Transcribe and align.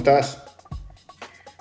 estás? 0.00 0.42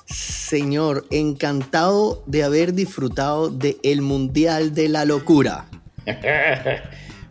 Señor, 0.05 1.05
encantado 1.11 2.23
de 2.25 2.43
haber 2.43 2.73
disfrutado 2.73 3.49
del 3.49 3.77
el 3.83 4.01
Mundial 4.01 4.73
de 4.73 4.89
la 4.89 5.05
Locura. 5.05 5.65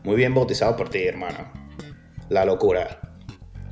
Muy 0.05 0.17
bien 0.17 0.35
bautizado 0.35 0.77
por 0.77 0.89
ti, 0.89 1.03
hermano. 1.05 1.51
La 2.29 2.45
locura. 2.45 3.01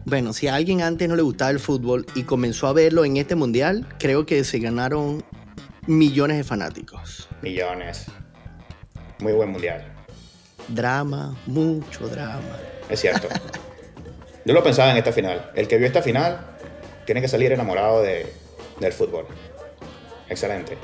Bueno, 0.05 0.33
si 0.33 0.49
a 0.49 0.55
alguien 0.55 0.83
antes 0.83 1.09
no 1.09 1.15
le 1.15 1.23
gustaba 1.23 1.51
el 1.51 1.61
fútbol 1.61 2.07
y 2.15 2.23
comenzó 2.23 2.67
a 2.67 2.73
verlo 2.73 3.05
en 3.05 3.19
este 3.19 3.35
Mundial, 3.35 3.87
creo 3.99 4.25
que 4.27 4.43
se 4.43 4.59
ganaron 4.59 5.23
millones 5.87 6.39
de 6.39 6.45
fanáticos. 6.45 7.29
Millones. 7.43 8.07
Muy 9.21 9.33
buen 9.33 9.51
Mundial. 9.51 9.85
Drama, 10.69 11.37
mucho 11.47 12.09
drama. 12.09 12.59
Es 12.89 13.01
cierto. 13.01 13.29
Yo 14.45 14.55
lo 14.55 14.63
pensaba 14.63 14.91
en 14.91 14.97
esta 14.97 15.13
final. 15.13 15.51
El 15.55 15.69
que 15.69 15.77
vio 15.77 15.87
esta 15.87 16.03
final 16.03 16.56
tiene 17.07 17.23
que 17.23 17.29
salir 17.29 17.53
enamorado 17.53 18.03
de, 18.03 18.33
del 18.81 18.93
fútbol. 18.93 19.27
Excelente. 20.29 20.77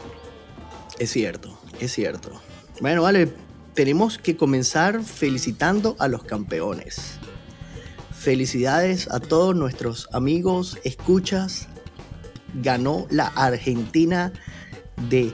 Es 0.98 1.10
cierto, 1.10 1.58
es 1.80 1.92
cierto. 1.92 2.40
Bueno, 2.80 3.02
vale, 3.02 3.28
tenemos 3.74 4.18
que 4.18 4.36
comenzar 4.36 5.02
felicitando 5.02 5.96
a 5.98 6.08
los 6.08 6.22
campeones. 6.22 7.18
Felicidades 8.16 9.10
a 9.10 9.18
todos 9.20 9.54
nuestros 9.54 10.08
amigos, 10.12 10.78
escuchas. 10.84 11.68
Ganó 12.54 13.06
la 13.10 13.26
Argentina 13.28 14.32
de 15.08 15.32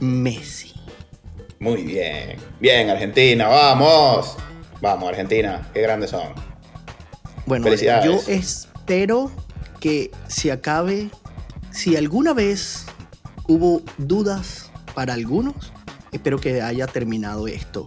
Messi. 0.00 0.72
Muy 1.58 1.82
bien. 1.82 2.36
Bien, 2.60 2.88
Argentina, 2.88 3.48
vamos. 3.48 4.36
Vamos, 4.80 5.08
Argentina, 5.08 5.68
qué 5.74 5.80
grandes 5.82 6.10
son. 6.10 6.34
Bueno, 7.46 7.68
yo 7.74 8.20
espero 8.86 9.32
que 9.80 10.12
se 10.28 10.52
acabe. 10.52 11.10
Si 11.72 11.96
alguna 11.96 12.32
vez 12.32 12.86
hubo 13.48 13.82
dudas 13.98 14.70
para 14.94 15.12
algunos, 15.12 15.72
espero 16.12 16.38
que 16.38 16.62
haya 16.62 16.86
terminado 16.86 17.48
esto. 17.48 17.84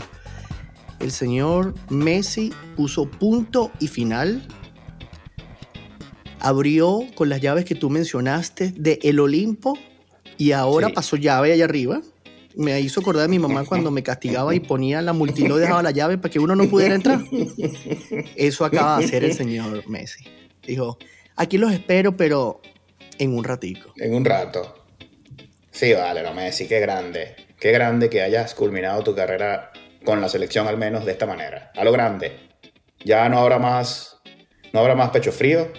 El 1.00 1.12
señor 1.12 1.74
Messi 1.90 2.52
puso 2.76 3.10
punto 3.10 3.72
y 3.80 3.88
final. 3.88 4.46
Abrió 6.42 7.06
con 7.16 7.30
las 7.30 7.40
llaves 7.40 7.64
que 7.64 7.76
tú 7.76 7.90
mencionaste 7.90 8.74
de 8.76 9.00
El 9.02 9.22
Olimpo 9.22 9.78
y 10.38 10.52
ahora 10.52 10.90
pasó 10.90 11.16
llave 11.16 11.54
allá 11.54 11.64
arriba 11.64 12.02
me 12.58 12.78
hizo 12.82 13.00
acordar 13.00 13.22
de 13.24 13.30
mi 13.30 13.40
mamá 13.40 13.64
cuando 13.64 13.90
me 13.90 14.04
castigaba 14.04 14.54
y 14.54 14.60
ponía 14.60 15.02
la 15.02 15.14
multilo 15.14 15.56
dejaba 15.56 15.82
la 15.82 15.92
llave 15.92 16.18
para 16.18 16.30
que 16.30 16.40
uno 16.40 16.56
no 16.58 16.68
pudiera 16.68 16.96
entrar. 16.96 17.24
Eso 18.36 18.66
acaba 18.66 18.98
de 18.98 19.06
hacer 19.06 19.24
el 19.24 19.34
señor 19.34 19.88
Messi. 19.88 20.26
Dijo, 20.70 20.98
aquí 21.36 21.58
los 21.58 21.72
espero, 21.72 22.16
pero 22.16 22.62
en 23.18 23.36
un 23.36 23.44
ratico. 23.44 23.94
En 23.98 24.14
un 24.14 24.26
rato. 24.26 24.86
Sí, 25.72 25.94
vale, 25.94 26.24
no, 26.24 26.34
Messi, 26.34 26.68
qué 26.68 26.80
grande. 26.80 27.36
Qué 27.60 27.72
grande 27.72 28.10
que 28.10 28.22
hayas 28.22 28.54
culminado 28.54 29.04
tu 29.04 29.16
carrera 29.16 29.72
con 30.06 30.22
la 30.22 30.30
selección 30.30 30.68
al 30.68 30.78
menos 30.78 31.06
de 31.06 31.12
esta 31.12 31.26
manera. 31.26 31.72
A 31.76 31.84
lo 31.84 31.92
grande. 31.92 32.50
Ya 33.04 33.28
no 33.30 33.40
habrá 33.40 33.60
más, 33.60 34.18
no 34.74 34.80
habrá 34.80 34.96
más 34.96 35.10
pecho 35.10 35.32
frío 35.32 35.72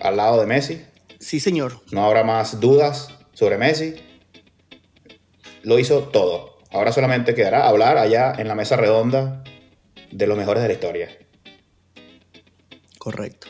al 0.00 0.16
lado 0.16 0.40
de 0.40 0.46
Messi. 0.46 0.84
Sí, 1.18 1.38
señor. 1.40 1.80
No 1.92 2.04
habrá 2.04 2.24
más 2.24 2.60
dudas 2.60 3.08
sobre 3.32 3.58
Messi 3.58 3.96
lo 5.62 5.78
hizo 5.78 6.04
todo. 6.04 6.58
Ahora 6.70 6.92
solamente 6.92 7.34
quedará 7.34 7.68
hablar 7.68 7.98
allá 7.98 8.32
en 8.38 8.48
la 8.48 8.54
mesa 8.54 8.76
redonda 8.76 9.42
de 10.10 10.26
los 10.26 10.38
mejores 10.38 10.62
de 10.62 10.68
la 10.68 10.74
historia. 10.74 11.08
Correcto. 12.98 13.48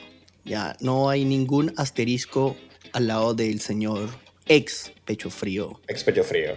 Ya 0.50 0.77
no 0.81 1.09
hay 1.09 1.25
ningún 1.25 1.72
asterisco 1.77 2.56
al 2.93 3.06
lado 3.06 3.34
del 3.34 3.61
señor 3.61 4.09
ex 4.47 4.91
Pecho 5.05 5.31
Frío. 5.31 5.81
Ex 5.87 6.03
Pecho 6.03 6.25
Frío. 6.25 6.56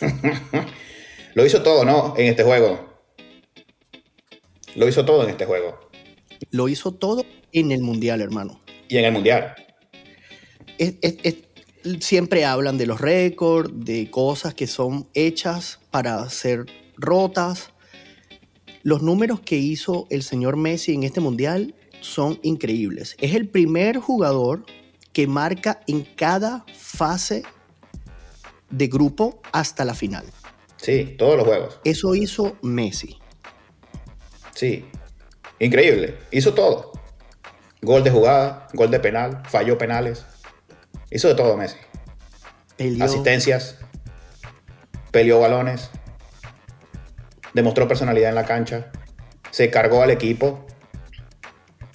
lo 1.34 1.46
hizo 1.46 1.62
todo, 1.62 1.84
¿no? 1.84 2.14
En 2.16 2.26
este 2.26 2.42
juego. 2.42 3.00
Lo 4.74 4.88
hizo 4.88 5.04
todo 5.04 5.22
en 5.22 5.30
este 5.30 5.44
juego. 5.44 5.88
Lo 6.50 6.68
hizo 6.68 6.94
todo 6.94 7.24
en 7.52 7.70
el 7.70 7.82
Mundial, 7.82 8.22
hermano. 8.22 8.60
Y 8.88 8.98
en 8.98 9.04
el 9.04 9.12
Mundial. 9.12 9.54
es, 10.78 11.36
siempre 12.00 12.44
hablan 12.44 12.76
de 12.76 12.86
los 12.86 13.00
récords, 13.00 13.70
de 13.72 14.10
cosas 14.10 14.52
que 14.52 14.66
son 14.66 15.08
hechas 15.14 15.78
para 15.92 16.28
ser 16.28 16.66
rotas. 16.96 17.70
Los 18.82 19.00
números 19.00 19.38
que 19.38 19.58
hizo 19.58 20.08
el 20.10 20.24
señor 20.24 20.56
Messi 20.56 20.94
en 20.94 21.04
este 21.04 21.20
mundial 21.20 21.76
son 22.02 22.38
increíbles. 22.42 23.16
Es 23.18 23.34
el 23.34 23.48
primer 23.48 23.98
jugador 23.98 24.64
que 25.12 25.26
marca 25.26 25.80
en 25.86 26.02
cada 26.02 26.64
fase 26.76 27.42
de 28.70 28.86
grupo 28.88 29.40
hasta 29.52 29.84
la 29.84 29.94
final. 29.94 30.26
Sí, 30.76 31.14
todos 31.16 31.36
los 31.36 31.46
juegos. 31.46 31.80
Eso 31.84 32.14
hizo 32.14 32.56
Messi. 32.62 33.18
Sí, 34.54 34.84
increíble. 35.58 36.18
Hizo 36.30 36.54
todo. 36.54 36.92
Gol 37.80 38.04
de 38.04 38.10
jugada, 38.10 38.68
gol 38.74 38.90
de 38.90 39.00
penal, 39.00 39.42
falló 39.48 39.78
penales. 39.78 40.24
Hizo 41.10 41.28
de 41.28 41.34
todo 41.34 41.56
Messi. 41.56 41.78
Asistencias, 43.00 43.78
peleó 45.12 45.38
balones, 45.38 45.90
demostró 47.54 47.86
personalidad 47.86 48.30
en 48.30 48.34
la 48.34 48.44
cancha, 48.44 48.90
se 49.50 49.70
cargó 49.70 50.02
al 50.02 50.10
equipo, 50.10 50.66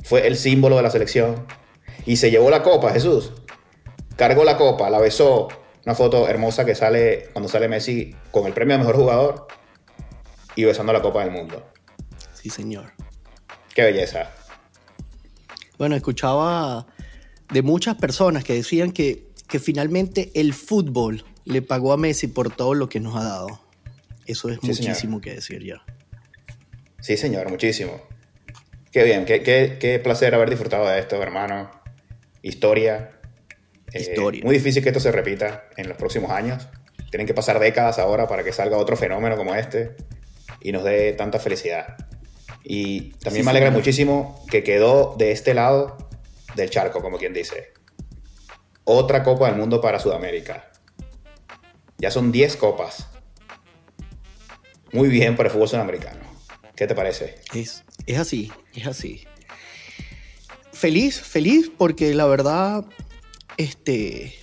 fue 0.08 0.26
el 0.26 0.38
símbolo 0.38 0.78
de 0.78 0.84
la 0.84 0.90
selección 0.90 1.46
y 2.06 2.16
se 2.16 2.32
llevó 2.32 2.50
la 2.50 2.64
copa, 2.64 2.94
Jesús. 2.94 3.34
Cargó 4.16 4.46
la 4.46 4.56
copa, 4.56 4.90
la 4.90 5.00
besó. 5.00 5.50
Una 5.86 5.96
foto 5.96 6.30
hermosa 6.30 6.64
que 6.64 6.76
sale 6.76 7.30
cuando 7.34 7.50
sale 7.50 7.68
Messi 7.68 8.16
con 8.32 8.46
el 8.46 8.54
premio 8.54 8.76
de 8.76 8.80
mejor 8.80 8.96
jugador 8.96 9.48
y 10.56 10.64
besando 10.64 10.94
la 10.94 11.02
copa 11.02 11.26
del 11.26 11.32
mundo. 11.32 11.62
Sí, 12.34 12.50
señor. 12.50 12.94
Qué 13.76 13.84
belleza. 13.84 14.32
Bueno, 15.78 15.98
escuchaba 15.98 16.88
de 17.52 17.62
muchas 17.62 17.98
personas 17.98 18.46
que 18.46 18.54
decían 18.54 18.94
que, 18.94 19.28
que 19.50 19.60
finalmente 19.60 20.32
el 20.36 20.54
fútbol 20.54 21.26
le 21.44 21.62
pagó 21.62 21.92
a 21.92 21.98
Messi 21.98 22.28
por 22.28 22.56
todo 22.56 22.76
lo 22.76 22.88
que 22.88 23.02
nos 23.02 23.18
ha 23.18 23.24
dado. 23.24 23.60
Eso 24.26 24.50
es 24.50 24.64
muchísimo 24.64 25.20
que 25.20 25.34
decir 25.34 25.66
ya. 25.66 25.84
Sí, 27.02 27.18
señor, 27.18 27.50
muchísimo. 27.50 28.02
Qué 28.92 29.04
bien, 29.04 29.26
qué, 29.26 29.42
qué, 29.44 30.00
placer 30.00 30.34
haber 30.34 30.50
disfrutado 30.50 30.88
de 30.88 31.00
esto, 31.00 31.22
hermano. 31.22 31.70
Historia. 32.42 33.12
Eh, 33.94 34.02
Historia. 34.02 34.44
Muy 34.44 34.56
difícil 34.56 34.82
que 34.82 34.90
esto 34.90 35.00
se 35.00 35.12
repita 35.12 35.66
en 35.76 35.90
los 35.90 35.98
próximos 35.98 36.32
años. 36.32 36.68
Tienen 37.10 37.28
que 37.28 37.34
pasar 37.34 37.60
décadas 37.60 38.00
ahora 38.00 38.28
para 38.28 38.44
que 38.44 38.52
salga 38.52 38.78
otro 38.78 38.98
fenómeno 38.98 39.38
como 39.38 39.56
este 39.56 39.96
y 40.62 40.72
nos 40.72 40.84
dé 40.84 41.14
tanta 41.14 41.40
felicidad. 41.40 41.96
Y 42.64 43.12
también 43.20 43.46
me 43.46 43.52
alegra 43.52 43.72
muchísimo 43.72 44.44
que 44.50 44.64
quedó 44.64 45.16
de 45.18 45.32
este 45.32 45.54
lado 45.54 45.98
del 46.56 46.70
charco, 46.70 47.02
como 47.02 47.18
quien 47.18 47.34
dice. 47.34 47.74
Otra 48.84 49.24
Copa 49.24 49.48
del 49.48 49.56
Mundo 49.56 49.80
para 49.80 50.00
Sudamérica. 50.00 50.70
Ya 51.98 52.12
son 52.12 52.32
10 52.32 52.58
copas. 52.58 53.08
Muy 54.92 55.10
bien 55.10 55.36
para 55.36 55.48
el 55.48 55.54
fútbol 55.54 55.68
sudamericano. 55.68 56.22
¿Qué 56.76 56.88
te 56.88 56.96
parece? 56.96 57.40
Es, 57.54 57.84
es 58.08 58.18
así, 58.18 58.52
es 58.74 58.88
así. 58.88 59.22
Feliz, 60.72 61.20
feliz, 61.22 61.72
porque 61.76 62.14
la 62.14 62.26
verdad, 62.26 62.86
este, 63.58 64.34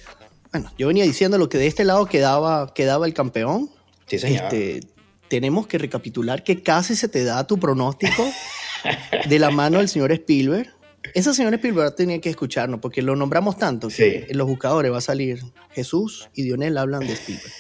bueno, 0.53 0.71
yo 0.79 0.89
venía 0.89 1.05
diciendo 1.05 1.39
lo 1.39 1.49
que 1.49 1.59
de 1.59 1.67
este 1.67 1.85
lado 1.85 2.07
quedaba, 2.07 2.75
quedaba 2.75 3.07
el 3.07 3.15
campeón. 3.15 3.71
Sí, 4.07 4.19
señor. 4.19 4.45
Este, 4.45 4.81
tenemos 5.29 5.67
que 5.67 5.79
recapitular 5.79 6.45
que 6.45 6.63
casi 6.63 6.95
se 6.95 7.09
te 7.09 7.25
da 7.25 7.47
tu 7.47 7.59
pronóstico 7.59 8.25
de 9.29 9.39
la 9.39 9.51
mano 9.51 9.79
del 9.79 9.89
señor 9.89 10.13
Spielberg. 10.13 10.69
Esa 11.15 11.35
señora 11.35 11.57
Spielberg 11.57 11.95
tenía 11.95 12.21
que 12.21 12.31
escucharnos 12.31 12.81
porque 12.81 13.03
lo 13.03 13.15
nombramos 13.17 13.59
tanto 13.59 13.89
que 13.89 14.27
en 14.29 14.39
los 14.39 14.47
buscadores 14.47 14.93
va 14.93 14.99
a 14.99 15.03
salir 15.03 15.43
Jesús 15.73 16.29
y 16.35 16.43
Dionel 16.43 16.79
hablan 16.79 17.07
de 17.07 17.13
Spielberg. 17.13 17.53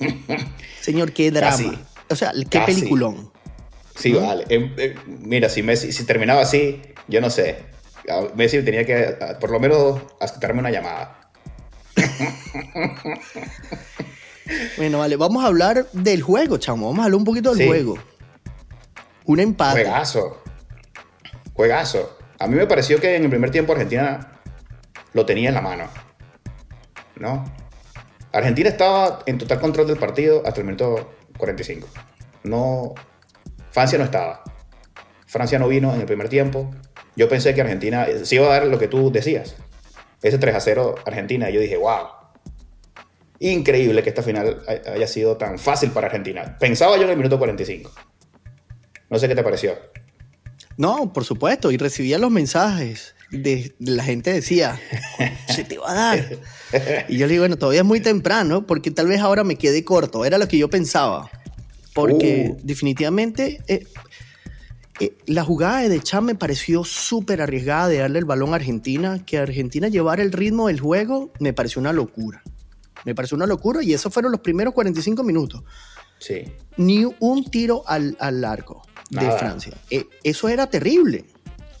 Señor, 0.80 1.12
qué 1.12 1.30
drama. 1.30 1.80
O 2.08 2.16
sea, 2.16 2.32
qué 2.48 2.60
peliculón. 2.60 3.32
Sí, 3.94 4.12
vale. 4.12 4.44
Em, 4.48 4.72
em, 4.76 4.94
mira, 5.06 5.48
si 5.48 5.62
Messi 5.62 5.92
si 5.92 6.04
terminaba 6.04 6.42
así, 6.42 6.82
yo 7.08 7.20
no 7.20 7.30
sé. 7.30 7.64
Messi 8.34 8.62
tenía 8.62 8.84
que, 8.84 9.16
por 9.40 9.50
lo 9.50 9.60
menos, 9.60 10.02
aceptarme 10.20 10.60
una 10.60 10.70
llamada. 10.70 11.30
bueno, 14.76 14.98
vale, 14.98 15.16
vamos 15.16 15.44
a 15.44 15.46
hablar 15.46 15.86
del 15.92 16.22
juego, 16.22 16.58
chamo. 16.58 16.88
Vamos 16.88 17.00
a 17.00 17.04
hablar 17.04 17.18
un 17.18 17.24
poquito 17.24 17.54
del 17.54 17.68
juego. 17.68 17.98
Un 19.24 19.40
empate. 19.40 19.84
Juegazo. 19.84 20.42
Juegazo. 21.54 22.18
A 22.38 22.46
mí 22.46 22.56
me 22.56 22.66
pareció 22.66 23.00
que 23.00 23.16
en 23.16 23.24
el 23.24 23.30
primer 23.30 23.50
tiempo 23.50 23.72
Argentina 23.72 24.32
lo 25.12 25.24
tenía 25.24 25.48
en 25.48 25.54
la 25.54 25.62
mano. 25.62 25.88
¿No? 27.16 27.44
Argentina 28.32 28.68
estaba 28.68 29.20
en 29.26 29.38
total 29.38 29.60
control 29.60 29.86
del 29.86 29.96
partido 29.96 30.42
hasta 30.44 30.60
el 30.60 30.66
minuto 30.66 31.14
45. 31.38 31.88
No, 32.42 32.94
Francia 33.74 33.98
no 33.98 34.04
estaba. 34.04 34.44
Francia 35.26 35.58
no 35.58 35.66
vino 35.66 35.92
en 35.92 35.98
el 36.00 36.06
primer 36.06 36.28
tiempo. 36.28 36.70
yo 37.16 37.28
pensé 37.28 37.56
que 37.56 37.60
Argentina 37.60 38.06
sí 38.22 38.36
iba 38.36 38.46
a 38.46 38.60
dar 38.60 38.66
lo 38.68 38.78
que 38.78 38.86
tú 38.86 39.10
decías. 39.10 39.56
Ese 40.22 40.38
3 40.38 40.54
a 40.54 40.60
0 40.60 40.94
Argentina. 41.04 41.50
yo 41.50 41.58
dije, 41.58 41.76
wow. 41.76 42.06
Increíble 43.40 44.04
que 44.04 44.10
esta 44.10 44.22
final 44.22 44.62
haya 44.68 45.08
sido 45.08 45.36
tan 45.36 45.58
fácil 45.58 45.90
para 45.90 46.06
Argentina. 46.06 46.56
Pensaba 46.60 46.96
yo 46.96 47.02
en 47.02 47.10
el 47.10 47.16
minuto 47.16 47.36
45. 47.36 47.90
No 49.10 49.18
sé 49.18 49.26
qué 49.26 49.34
te 49.34 49.42
pareció. 49.42 49.76
No, 50.76 51.12
por 51.12 51.24
supuesto. 51.24 51.72
Y 51.72 51.76
recibía 51.76 52.18
los 52.18 52.30
mensajes 52.30 53.16
de, 53.32 53.74
la 53.80 54.04
gente 54.04 54.32
decía, 54.32 54.80
se 55.48 55.64
te 55.64 55.78
va 55.78 55.90
a 55.90 55.94
dar. 55.94 56.38
Y 57.08 57.18
yo 57.18 57.26
le 57.26 57.32
digo, 57.32 57.42
bueno, 57.42 57.56
todavía 57.56 57.80
es 57.80 57.86
muy 57.86 57.98
temprano 57.98 58.68
porque 58.68 58.92
tal 58.92 59.08
vez 59.08 59.20
ahora 59.20 59.42
me 59.42 59.56
quede 59.56 59.84
corto. 59.84 60.24
Era 60.24 60.38
lo 60.38 60.46
que 60.46 60.58
yo 60.58 60.70
pensaba. 60.70 61.28
Porque 61.94 62.52
uh. 62.52 62.60
definitivamente 62.62 63.62
eh, 63.68 63.86
eh, 65.00 65.16
la 65.26 65.44
jugada 65.44 65.80
de 65.80 65.88
Deschamps 65.88 66.26
me 66.26 66.34
pareció 66.34 66.84
súper 66.84 67.40
arriesgada 67.40 67.88
de 67.88 67.98
darle 67.98 68.18
el 68.18 68.24
balón 68.24 68.52
a 68.52 68.56
Argentina. 68.56 69.24
Que 69.24 69.38
Argentina 69.38 69.88
llevara 69.88 70.22
el 70.22 70.32
ritmo 70.32 70.68
del 70.68 70.80
juego 70.80 71.32
me 71.40 71.52
pareció 71.52 71.80
una 71.80 71.92
locura. 71.92 72.42
Me 73.04 73.14
pareció 73.14 73.36
una 73.36 73.46
locura 73.46 73.82
y 73.82 73.92
esos 73.92 74.12
fueron 74.12 74.32
los 74.32 74.40
primeros 74.40 74.74
45 74.74 75.22
minutos. 75.22 75.62
Sí. 76.18 76.44
Ni 76.76 77.04
un 77.20 77.44
tiro 77.50 77.82
al, 77.86 78.16
al 78.18 78.44
arco 78.44 78.82
de 79.10 79.30
Francia. 79.32 79.76
Eh, 79.90 80.06
eso 80.22 80.48
era 80.48 80.68
terrible. 80.68 81.26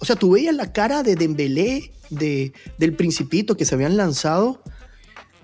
O 0.00 0.04
sea, 0.04 0.16
tú 0.16 0.32
veías 0.32 0.54
la 0.54 0.72
cara 0.72 1.02
de 1.02 1.16
Dembélé, 1.16 1.92
de, 2.10 2.52
del 2.78 2.94
Principito 2.94 3.56
que 3.56 3.64
se 3.64 3.74
habían 3.74 3.96
lanzado 3.96 4.62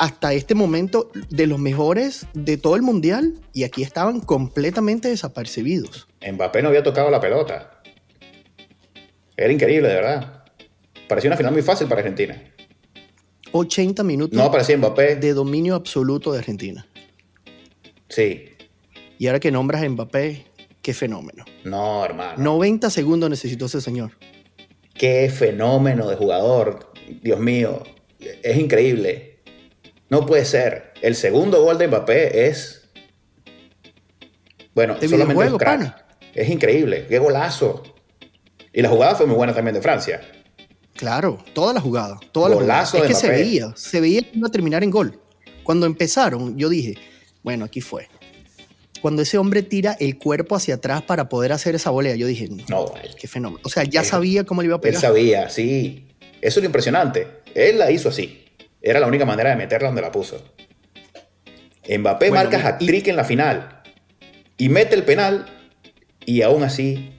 hasta 0.01 0.33
este 0.33 0.55
momento 0.55 1.11
de 1.29 1.47
los 1.47 1.59
mejores 1.59 2.27
de 2.33 2.57
todo 2.57 2.75
el 2.75 2.81
mundial 2.81 3.35
y 3.53 3.65
aquí 3.65 3.83
estaban 3.83 4.21
completamente 4.21 5.09
desapercibidos. 5.09 6.09
Mbappé 6.27 6.63
no 6.63 6.69
había 6.71 6.83
tocado 6.83 7.11
la 7.11 7.21
pelota. 7.21 7.83
Era 9.37 9.53
increíble, 9.53 9.89
de 9.89 9.95
verdad. 9.95 10.45
Parecía 11.07 11.29
una 11.29 11.37
final 11.37 11.53
muy 11.53 11.61
fácil 11.61 11.87
para 11.87 12.01
Argentina. 12.01 12.43
80 13.53 14.03
minutos 14.03 14.39
no 14.39 14.51
parecía 14.51 14.79
Mbappé. 14.79 15.17
de 15.17 15.35
dominio 15.35 15.75
absoluto 15.75 16.33
de 16.33 16.39
Argentina. 16.39 16.87
Sí. 18.09 18.47
Y 19.19 19.27
ahora 19.27 19.39
que 19.39 19.51
nombras 19.51 19.83
a 19.83 19.89
Mbappé, 19.89 20.47
qué 20.81 20.95
fenómeno. 20.95 21.45
No, 21.65 22.03
hermano. 22.03 22.43
90 22.43 22.89
segundos 22.89 23.29
necesitó 23.29 23.67
ese 23.67 23.83
señor. 23.83 24.13
Qué 24.95 25.29
fenómeno 25.29 26.09
de 26.09 26.17
jugador. 26.17 26.91
Dios 27.23 27.39
mío. 27.39 27.83
Es 28.19 28.57
increíble. 28.57 29.30
No 30.11 30.27
puede 30.27 30.45
ser. 30.45 30.93
El 31.01 31.15
segundo 31.15 31.63
gol 31.63 31.79
de 31.79 31.87
Mbappé 31.87 32.49
es. 32.49 32.91
Bueno, 34.75 34.97
solamente 35.01 35.47
el 35.47 35.57
crack. 35.57 36.05
Es 36.35 36.49
increíble. 36.49 37.07
Qué 37.09 37.19
golazo. 37.19 37.83
Y 38.73 38.83
la 38.83 38.89
jugada 38.89 39.15
fue 39.15 39.27
muy 39.27 39.37
buena 39.37 39.55
también 39.55 39.75
de 39.75 39.81
Francia. 39.81 40.21
Claro, 40.95 41.39
toda 41.55 41.73
la 41.73 41.81
jugada. 41.81 42.19
Toda 42.33 42.55
golazo 42.55 42.99
la 42.99 43.05
Es 43.05 43.09
que 43.09 43.15
se 43.15 43.29
veía. 43.29 43.73
Se 43.77 44.01
veía 44.01 44.23
que 44.23 44.37
iba 44.37 44.49
a 44.49 44.51
terminar 44.51 44.85
en 44.85 44.91
gol. 44.91 45.21
Cuando 45.63 45.87
empezaron, 45.87 46.57
yo 46.59 46.69
dije, 46.69 46.97
bueno, 47.43 47.65
aquí 47.65 47.81
fue. 47.81 48.09
Cuando 49.01 49.23
ese 49.23 49.39
hombre 49.39 49.63
tira 49.63 49.97
el 49.99 50.19
cuerpo 50.19 50.57
hacia 50.57 50.75
atrás 50.75 51.03
para 51.03 51.29
poder 51.29 51.53
hacer 51.53 51.75
esa 51.75 51.91
volea, 51.91 52.17
yo 52.17 52.27
dije, 52.27 52.49
no, 52.69 52.93
qué 53.19 53.29
fenómeno. 53.29 53.61
O 53.65 53.69
sea, 53.69 53.85
ya 53.85 54.05
sabía 54.05 54.45
cómo 54.45 54.61
le 54.61 54.67
iba 54.67 54.77
a 54.77 54.81
pegar. 54.81 54.97
Él 54.97 55.01
sabía, 55.01 55.49
sí. 55.49 56.09
Eso 56.41 56.59
es 56.59 56.65
lo 56.65 56.67
impresionante. 56.67 57.27
Él 57.55 57.79
la 57.79 57.91
hizo 57.91 58.11
así. 58.11 58.50
Era 58.83 59.01
la 59.01 59.07
única 59.07 59.25
manera 59.25 59.51
de 59.51 59.57
meterla 59.57 59.89
donde 59.89 60.03
la 60.03 60.11
puso. 60.11 60.43
Mbappé 61.89 62.31
marca 62.31 62.59
hat-trick 62.67 63.09
en 63.09 63.17
la 63.17 63.25
final 63.25 63.83
y 64.57 64.69
mete 64.69 64.95
el 64.95 65.05
penal 65.05 65.47
y 66.25 66.43
aún 66.43 66.63
así 66.63 67.11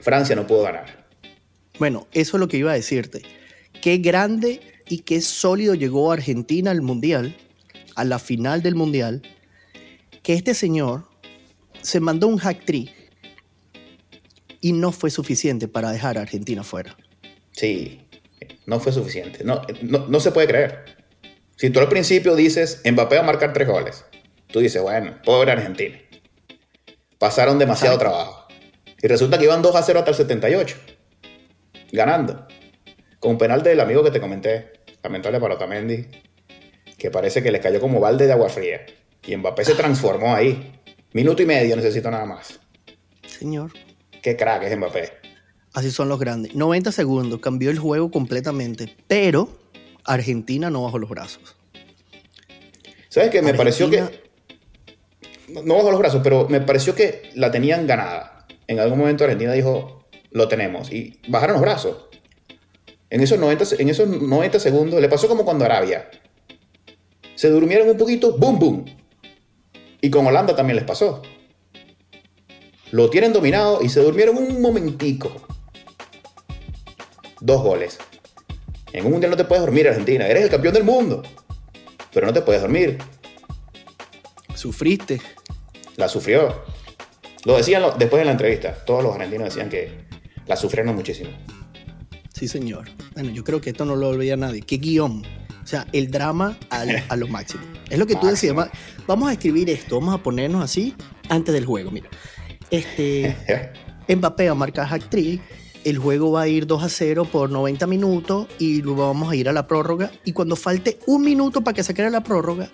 Francia 0.00 0.34
no 0.34 0.46
pudo 0.46 0.62
ganar. 0.62 1.06
Bueno, 1.78 2.08
eso 2.12 2.36
es 2.36 2.40
lo 2.40 2.48
que 2.48 2.56
iba 2.56 2.72
a 2.72 2.74
decirte. 2.74 3.22
Qué 3.80 3.98
grande 3.98 4.60
y 4.88 5.00
qué 5.00 5.20
sólido 5.20 5.74
llegó 5.74 6.10
Argentina 6.10 6.70
al 6.70 6.82
Mundial, 6.82 7.36
a 7.94 8.04
la 8.04 8.18
final 8.18 8.62
del 8.62 8.74
Mundial, 8.74 9.22
que 10.22 10.34
este 10.34 10.54
señor 10.54 11.04
se 11.80 12.00
mandó 12.00 12.26
un 12.26 12.40
hat-trick 12.40 12.92
y 14.60 14.72
no 14.72 14.90
fue 14.90 15.10
suficiente 15.10 15.68
para 15.68 15.92
dejar 15.92 16.18
a 16.18 16.22
Argentina 16.22 16.64
fuera. 16.64 16.96
Sí, 17.52 18.00
no 18.66 18.80
fue 18.80 18.92
suficiente. 18.92 19.44
No, 19.44 19.62
no 19.82 20.20
se 20.20 20.32
puede 20.32 20.48
creer. 20.48 20.97
Si 21.58 21.70
tú 21.70 21.80
al 21.80 21.88
principio 21.88 22.36
dices, 22.36 22.80
Mbappé 22.88 23.16
va 23.16 23.22
a 23.22 23.26
marcar 23.26 23.52
tres 23.52 23.66
goles, 23.66 24.04
tú 24.46 24.60
dices, 24.60 24.80
bueno, 24.80 25.18
pobre 25.24 25.50
Argentina. 25.50 25.98
Pasaron 27.18 27.58
demasiado 27.58 27.98
trabajo. 27.98 28.46
Y 29.02 29.08
resulta 29.08 29.38
que 29.38 29.44
iban 29.44 29.60
2 29.60 29.74
a 29.74 29.82
0 29.82 29.98
hasta 29.98 30.12
el 30.12 30.16
78, 30.16 30.76
ganando. 31.90 32.46
Con 33.18 33.32
un 33.32 33.38
penal 33.38 33.64
del 33.64 33.80
amigo 33.80 34.04
que 34.04 34.12
te 34.12 34.20
comenté, 34.20 34.70
lamentable 35.02 35.40
para 35.40 35.54
Otamendi, 35.54 36.06
que 36.96 37.10
parece 37.10 37.42
que 37.42 37.50
le 37.50 37.58
cayó 37.58 37.80
como 37.80 37.98
balde 37.98 38.26
de 38.26 38.32
agua 38.34 38.48
fría. 38.48 38.86
Y 39.26 39.36
Mbappé 39.36 39.64
se 39.64 39.74
transformó 39.74 40.36
ahí. 40.36 40.80
Minuto 41.12 41.42
y 41.42 41.46
medio 41.46 41.74
necesito 41.74 42.08
nada 42.08 42.24
más. 42.24 42.60
Señor. 43.26 43.72
Qué 44.22 44.36
crack 44.36 44.62
es 44.62 44.76
Mbappé. 44.76 45.10
Así 45.74 45.90
son 45.90 46.08
los 46.08 46.20
grandes. 46.20 46.54
90 46.54 46.92
segundos, 46.92 47.40
cambió 47.40 47.70
el 47.70 47.80
juego 47.80 48.12
completamente, 48.12 48.96
pero 49.08 49.48
Argentina 50.08 50.70
no 50.70 50.82
bajó 50.82 50.98
los 50.98 51.10
brazos. 51.10 51.56
¿Sabes 53.08 53.30
qué? 53.30 53.42
Me 53.42 53.54
pareció 53.54 53.88
que. 53.90 54.28
No 55.64 55.76
bajó 55.76 55.90
los 55.90 56.00
brazos, 56.00 56.20
pero 56.22 56.48
me 56.48 56.60
pareció 56.60 56.94
que 56.94 57.30
la 57.34 57.50
tenían 57.50 57.86
ganada. 57.86 58.46
En 58.66 58.80
algún 58.80 58.98
momento 58.98 59.24
Argentina 59.24 59.52
dijo, 59.52 60.08
lo 60.30 60.48
tenemos. 60.48 60.92
Y 60.92 61.20
bajaron 61.28 61.54
los 61.54 61.62
brazos. 61.62 62.06
En 63.10 63.22
esos 63.22 63.38
90, 63.38 63.64
en 63.78 63.88
esos 63.88 64.08
90 64.08 64.60
segundos 64.60 65.00
le 65.00 65.08
pasó 65.08 65.28
como 65.28 65.44
cuando 65.44 65.64
Arabia. 65.64 66.10
Se 67.34 67.48
durmieron 67.48 67.88
un 67.88 67.96
poquito, 67.96 68.36
¡boom, 68.36 68.58
boom! 68.58 68.84
Y 70.00 70.10
con 70.10 70.26
Holanda 70.26 70.54
también 70.54 70.76
les 70.76 70.84
pasó. 70.84 71.22
Lo 72.90 73.10
tienen 73.10 73.32
dominado 73.32 73.80
y 73.82 73.88
se 73.88 74.00
durmieron 74.00 74.36
un 74.36 74.60
momentico. 74.60 75.30
Dos 77.40 77.62
goles. 77.62 77.98
En 78.92 79.04
un 79.04 79.12
mundial 79.12 79.30
no 79.30 79.36
te 79.36 79.44
puedes 79.44 79.62
dormir, 79.64 79.88
Argentina. 79.88 80.26
Eres 80.26 80.44
el 80.44 80.50
campeón 80.50 80.74
del 80.74 80.84
mundo. 80.84 81.22
Pero 82.12 82.26
no 82.26 82.32
te 82.32 82.42
puedes 82.42 82.62
dormir. 82.62 82.98
Sufriste. 84.54 85.20
La 85.96 86.08
sufrió. 86.08 86.62
Lo 87.44 87.56
decían 87.56 87.82
después 87.98 88.20
de 88.20 88.24
la 88.24 88.32
entrevista. 88.32 88.72
Todos 88.84 89.02
los 89.02 89.14
argentinos 89.14 89.48
decían 89.48 89.68
que 89.68 90.06
la 90.46 90.56
sufrieron 90.56 90.94
muchísimo. 90.94 91.30
Sí, 92.32 92.48
señor. 92.48 92.88
Bueno, 93.14 93.30
yo 93.30 93.44
creo 93.44 93.60
que 93.60 93.70
esto 93.70 93.84
no 93.84 93.96
lo 93.96 94.08
olvida 94.08 94.36
nadie. 94.36 94.62
¿Qué 94.62 94.78
guion? 94.78 95.24
O 95.62 95.66
sea, 95.66 95.86
el 95.92 96.10
drama 96.10 96.58
a 96.70 97.16
lo 97.16 97.28
máximo. 97.28 97.62
Es 97.90 97.98
lo 97.98 98.06
que 98.06 98.16
tú 98.16 98.26
decías. 98.26 98.54
Vamos 99.06 99.28
a 99.28 99.32
escribir 99.32 99.68
esto, 99.68 100.00
vamos 100.00 100.14
a 100.14 100.22
ponernos 100.22 100.64
así 100.64 100.94
antes 101.28 101.52
del 101.52 101.66
juego. 101.66 101.90
Mira, 101.90 102.08
este 102.70 103.36
Mbappé 104.08 104.48
a 104.48 104.54
marcar 104.54 104.92
actriz 104.92 105.40
el 105.84 105.98
juego 105.98 106.32
va 106.32 106.42
a 106.42 106.48
ir 106.48 106.66
2 106.66 106.82
a 106.82 106.88
0 106.88 107.28
por 107.30 107.50
90 107.50 107.86
minutos 107.86 108.46
y 108.58 108.82
luego 108.82 109.06
vamos 109.06 109.30
a 109.30 109.36
ir 109.36 109.48
a 109.48 109.52
la 109.52 109.66
prórroga. 109.66 110.10
Y 110.24 110.32
cuando 110.32 110.56
falte 110.56 110.98
un 111.06 111.22
minuto 111.22 111.62
para 111.62 111.74
que 111.74 111.82
se 111.82 111.94
quede 111.94 112.10
la 112.10 112.22
prórroga, 112.22 112.70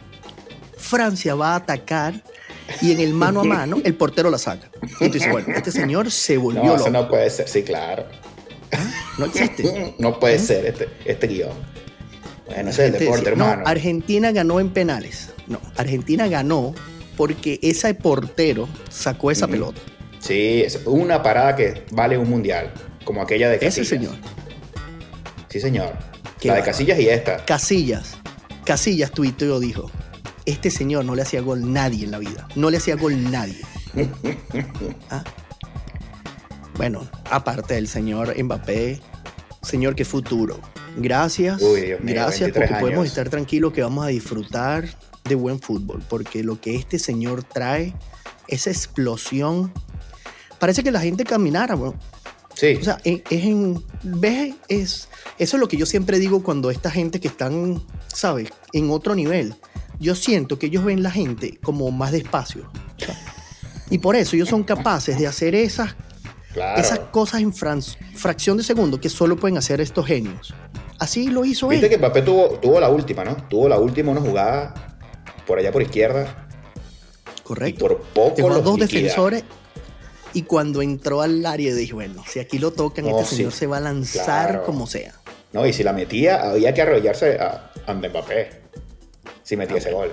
Francia 0.77 1.35
va 1.35 1.53
a 1.53 1.57
atacar 1.57 2.23
y 2.81 2.93
en 2.93 3.01
el 3.01 3.13
mano 3.13 3.41
a 3.41 3.45
mano 3.45 3.79
el 3.85 3.95
portero 3.95 4.31
la 4.31 4.39
saca. 4.39 4.71
Y 5.01 5.09
tú 5.09 5.15
dices, 5.15 5.31
bueno, 5.31 5.49
este 5.55 5.71
señor 5.71 6.11
se 6.11 6.37
volvió 6.37 6.65
no, 6.65 6.77
Eso 6.77 6.91
no 6.91 7.09
puede 7.09 7.31
ser, 7.31 7.49
sí, 7.49 7.63
claro. 7.63 8.07
¿Ah? 8.73 8.91
No 9.19 9.27
existe. 9.27 9.95
No 9.99 10.19
puede 10.19 10.39
ser 10.39 10.67
este, 10.67 10.89
este 11.05 11.27
guion. 11.27 11.53
Bueno, 12.47 12.71
ese 12.71 12.87
es 12.89 12.95
el 12.95 13.01
deporte, 13.01 13.31
hermano. 13.31 13.63
No, 13.63 13.69
Argentina 13.69 14.33
ganó 14.33 14.61
en 14.61 14.71
penales. 14.71 15.31
No, 15.47 15.61
Argentina 15.77 16.29
ganó 16.29 16.75
porque 17.17 17.59
ese 17.63 17.95
portero 17.95 18.69
sacó 18.91 19.31
esa 19.31 19.47
pelota. 19.49 19.81
Sí, 20.19 20.63
es 20.65 20.81
una 20.87 21.23
parada 21.23 21.55
que 21.55 21.85
vale 21.91 22.19
un 22.19 22.29
mundial. 22.29 22.73
Como 23.05 23.23
aquella 23.23 23.49
de 23.49 23.59
Casillas. 23.59 23.79
Ese 23.79 23.85
señor. 23.85 24.15
Sí, 25.49 25.61
señor. 25.61 25.93
la 26.43 26.55
de 26.55 26.63
Casillas 26.63 26.99
y 26.99 27.09
esta. 27.09 27.45
Casillas. 27.45 28.17
Casillas 28.65 29.11
tuiteó, 29.11 29.61
dijo, 29.61 29.91
este 30.47 30.71
señor 30.71 31.05
no 31.05 31.15
le 31.15 31.23
hacía 31.23 31.41
gol 31.41 31.73
nadie 31.73 32.05
en 32.05 32.11
la 32.11 32.19
vida. 32.19 32.49
No 32.55 32.71
le 32.71 32.79
hacía 32.79 32.97
gol 32.97 33.31
nadie. 33.31 33.61
¿Ah? 35.11 35.23
Bueno, 36.77 37.09
aparte 37.31 37.75
del 37.75 37.87
señor 37.87 38.35
Mbappé, 38.43 39.01
señor, 39.63 39.95
qué 39.95 40.05
futuro. 40.05 40.61
Gracias. 40.97 41.61
gracias 42.01 42.53
porque 42.53 42.75
podemos 42.75 43.07
estar 43.07 43.29
tranquilos 43.29 43.73
que 43.73 43.83
vamos 43.83 44.05
a 44.05 44.09
disfrutar 44.09 44.89
de 45.25 45.35
buen 45.35 45.61
fútbol, 45.61 46.03
porque 46.09 46.45
lo 46.45 46.61
que 46.61 46.77
este 46.77 46.99
señor 46.99 47.45
trae, 47.45 47.95
esa 48.49 48.71
explosión, 48.71 49.73
parece 50.59 50.83
que 50.83 50.91
la 50.91 51.01
gente 51.01 51.25
caminara, 51.25 51.75
bueno, 51.75 51.99
Sí. 52.55 52.79
O 52.81 52.85
sea, 52.85 52.99
es, 53.05 53.23
en. 53.31 53.83
¿Ves? 54.03 54.55
Es, 54.69 55.09
eso 55.39 55.57
es 55.57 55.61
lo 55.61 55.69
que 55.69 55.77
yo 55.77 55.87
siempre 55.87 56.19
digo 56.19 56.43
cuando 56.43 56.71
esta 56.71 56.91
gente 56.91 57.21
que 57.21 57.29
están, 57.29 57.83
¿sabes? 58.09 58.51
En 58.73 58.91
otro 58.91 59.15
nivel. 59.15 59.55
Yo 60.01 60.15
siento 60.15 60.59
que 60.59 60.67
ellos 60.67 60.85
ven 60.85 61.03
la 61.03 61.11
gente 61.11 61.59
como 61.63 61.91
más 61.91 62.13
despacio. 62.13 62.71
Y 63.91 63.99
por 63.99 64.17
eso 64.17 64.35
ellos 64.35 64.49
son 64.49 64.65
capaces 64.65 65.19
de 65.19 65.27
hacer 65.27 65.55
esas 65.55 65.95
Esas 66.77 66.99
cosas 67.11 67.43
en 67.43 67.53
fracción 67.53 68.57
de 68.57 68.65
segundo 68.65 69.01
que 69.01 69.09
solo 69.09 69.37
pueden 69.37 69.59
hacer 69.59 69.81
estos 69.81 70.07
genios. 70.07 70.55
Así 70.99 71.29
lo 71.29 71.45
hizo 71.45 71.69
Viste 71.69 71.89
que 71.89 71.99
Mbappé 71.99 72.23
tuvo, 72.23 72.59
tuvo 72.61 72.81
la 72.81 72.89
última, 72.89 73.25
¿no? 73.25 73.37
Tuvo 73.49 73.69
la 73.69 73.79
última 73.79 74.13
una 74.13 74.21
jugada 74.21 74.97
por 75.47 75.59
allá 75.59 75.73
por 75.73 75.83
izquierda. 75.83 76.49
Correcto. 77.43 77.85
Y 77.85 77.89
por 77.89 78.01
poco 78.03 78.37
Dejó 78.37 78.61
dos 78.61 78.79
defensores 78.79 79.45
y 80.35 80.43
cuando 80.43 80.83
entró 80.83 81.23
al 81.23 81.47
área 81.47 81.75
dije, 81.75 81.95
bueno, 81.95 82.25
si 82.29 82.41
aquí 82.41 82.59
lo 82.59 82.73
tocan, 82.73 83.07
este 83.07 83.25
señor 83.25 83.53
se 83.53 83.67
va 83.67 83.79
a 83.79 83.81
lanzar 83.81 84.63
como 84.65 84.87
sea. 84.87 85.15
No, 85.53 85.65
y 85.65 85.73
si 85.73 85.85
la 85.85 85.93
metía, 85.93 86.43
había 86.43 86.75
que 86.75 86.83
arrollarse 86.83 87.39
a, 87.39 87.71
a 87.87 87.95
Mbappé. 87.95 88.51
Si 89.45 89.57
metía 89.57 89.77
ese 89.77 89.93
gol. 89.93 90.13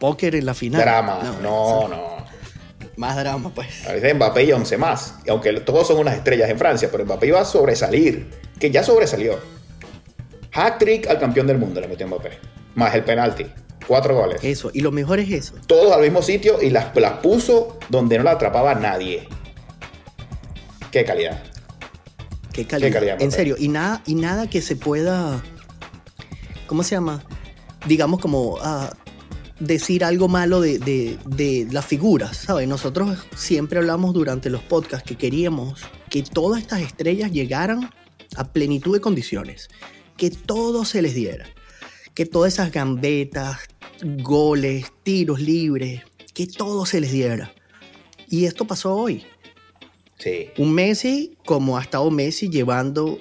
Póker 0.00 0.34
en 0.34 0.46
la 0.46 0.54
final. 0.54 0.80
Drama. 0.80 1.38
No, 1.40 1.86
no. 1.86 2.20
Más 2.96 3.16
drama, 3.16 3.52
pues. 3.54 3.86
A 3.86 3.92
veces 3.92 4.14
Mbappé 4.14 4.44
y 4.44 4.52
11 4.52 4.76
más. 4.76 5.14
Y 5.24 5.30
aunque 5.30 5.52
todos 5.60 5.86
son 5.86 5.98
unas 5.98 6.16
estrellas 6.16 6.50
en 6.50 6.58
Francia, 6.58 6.88
pero 6.90 7.04
Mbappé 7.04 7.28
iba 7.28 7.40
a 7.40 7.44
sobresalir. 7.44 8.28
Que 8.58 8.70
ya 8.70 8.82
sobresalió. 8.82 9.38
Hat-trick 10.52 11.06
al 11.06 11.20
campeón 11.20 11.46
del 11.46 11.58
mundo 11.58 11.80
le 11.80 11.86
metió 11.86 12.08
Mbappé. 12.08 12.30
Más 12.74 12.94
el 12.94 13.04
penalti. 13.04 13.46
Cuatro 13.90 14.14
goles. 14.14 14.38
Eso, 14.44 14.70
y 14.72 14.82
lo 14.82 14.92
mejor 14.92 15.18
es 15.18 15.32
eso. 15.32 15.54
Todos 15.66 15.90
al 15.90 16.02
mismo 16.02 16.22
sitio 16.22 16.62
y 16.62 16.70
las, 16.70 16.94
las 16.94 17.14
puso 17.14 17.76
donde 17.88 18.18
no 18.18 18.22
la 18.22 18.30
atrapaba 18.30 18.72
nadie. 18.76 19.26
Qué 20.92 21.04
calidad. 21.04 21.42
Qué 22.52 22.64
calidad. 22.68 23.20
en 23.20 23.32
serio, 23.32 23.56
y 23.58 23.66
nada, 23.66 24.00
y 24.06 24.14
nada 24.14 24.48
que 24.48 24.62
se 24.62 24.76
pueda. 24.76 25.42
¿Cómo 26.68 26.84
se 26.84 26.94
llama? 26.94 27.24
Digamos 27.84 28.20
como 28.20 28.58
ah, 28.62 28.92
decir 29.58 30.04
algo 30.04 30.28
malo 30.28 30.60
de, 30.60 30.78
de, 30.78 31.66
las 31.72 31.84
figuras, 31.84 32.36
¿sabes? 32.36 32.68
Nosotros 32.68 33.18
siempre 33.34 33.80
hablamos 33.80 34.14
durante 34.14 34.50
los 34.50 34.62
podcasts 34.62 35.04
que 35.04 35.16
queríamos 35.16 35.82
que 36.08 36.22
todas 36.22 36.62
estas 36.62 36.82
estrellas 36.82 37.32
llegaran 37.32 37.90
a 38.36 38.52
plenitud 38.52 38.94
de 38.94 39.00
condiciones, 39.00 39.68
que 40.16 40.30
todo 40.30 40.84
se 40.84 41.02
les 41.02 41.12
diera, 41.12 41.46
que 42.14 42.24
todas 42.24 42.52
esas 42.52 42.70
gambetas, 42.70 43.58
goles, 44.02 44.92
tiros 45.02 45.40
libres, 45.40 46.02
que 46.34 46.46
todo 46.46 46.86
se 46.86 47.00
les 47.00 47.12
diera. 47.12 47.52
Y 48.28 48.44
esto 48.44 48.66
pasó 48.66 48.94
hoy. 48.94 49.24
Sí. 50.18 50.48
Un 50.58 50.72
Messi 50.72 51.36
como 51.44 51.78
ha 51.78 51.82
estado 51.82 52.10
Messi 52.10 52.48
llevando 52.48 53.18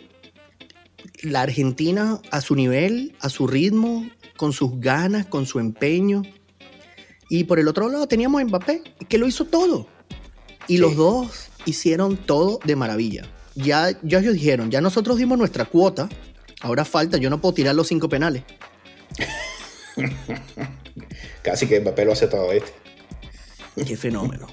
la 1.22 1.42
Argentina 1.42 2.22
a 2.32 2.42
su 2.42 2.56
nivel, 2.56 3.16
a 3.20 3.30
su 3.30 3.48
ritmo, 3.48 4.10
con 4.38 4.54
sus 4.54 4.80
ganas, 4.80 5.26
con 5.26 5.46
su 5.46 5.60
empeño. 5.60 6.24
Y 7.30 7.46
por 7.46 7.60
el 7.60 7.68
otro 7.68 7.90
lado 7.90 8.08
teníamos 8.08 8.42
a 8.42 8.46
Mbappé, 8.46 8.84
que 9.08 9.18
lo 9.18 9.28
hizo 9.28 9.46
todo. 9.46 9.88
Y 10.68 10.78
los 10.78 10.96
dos 10.96 11.50
hicieron 11.66 12.18
todo 12.18 12.60
de 12.64 12.76
maravilla. 12.76 13.24
Ya, 13.56 13.90
ya 14.04 14.20
ellos 14.20 14.34
dijeron, 14.34 14.72
ya 14.72 14.82
nosotros 14.82 15.18
dimos 15.18 15.38
nuestra 15.38 15.66
cuota, 15.66 16.08
ahora 16.62 16.86
falta, 16.86 17.18
yo 17.18 17.30
no 17.30 17.42
puedo 17.42 17.54
tirar 17.54 17.76
los 17.76 17.88
cinco 17.88 18.08
penales. 18.08 18.44
Casi 21.42 21.68
que 21.68 21.80
Mbappé 21.80 22.06
lo 22.06 22.14
hace 22.14 22.28
todo, 22.28 22.52
¿viste? 22.52 22.72
Qué 23.86 23.96
fenómeno. 23.96 24.48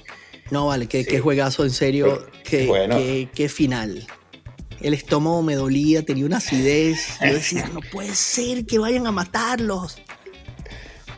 No, 0.51 0.67
vale, 0.67 0.87
qué, 0.87 1.05
qué 1.05 1.19
juegazo, 1.19 1.63
en 1.63 1.71
serio. 1.71 2.25
Qué, 2.43 3.29
qué, 3.33 3.49
final. 3.49 4.07
El 4.79 4.93
estómago 4.93 5.41
me 5.41 5.55
dolía, 5.55 6.03
tenía 6.03 6.25
una 6.25 6.37
acidez. 6.37 7.17
Yo 7.21 7.33
decía, 7.33 7.69
no 7.73 7.81
puede 7.91 8.15
ser 8.15 8.65
que 8.65 8.79
vayan 8.79 9.07
a 9.07 9.11
matarlos. 9.11 9.97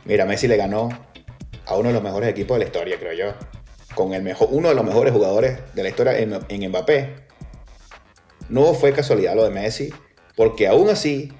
Mira, 0.05 0.25
Messi 0.25 0.47
le 0.47 0.57
ganó 0.57 0.89
a 1.65 1.75
uno 1.75 1.89
de 1.89 1.93
los 1.93 2.03
mejores 2.03 2.29
equipos 2.29 2.55
de 2.55 2.59
la 2.59 2.65
historia, 2.65 2.97
creo 2.97 3.13
yo. 3.13 3.33
Con 3.93 4.13
el 4.13 4.23
mejor, 4.23 4.47
uno 4.51 4.69
de 4.69 4.75
los 4.75 4.83
mejores 4.83 5.13
jugadores 5.13 5.59
de 5.75 5.83
la 5.83 5.89
historia 5.89 6.17
en, 6.17 6.39
en 6.47 6.69
Mbappé. 6.69 7.15
No 8.49 8.73
fue 8.73 8.93
casualidad 8.93 9.35
lo 9.35 9.43
de 9.43 9.51
Messi, 9.51 9.93
porque 10.35 10.67
aún 10.67 10.89
así 10.89 11.31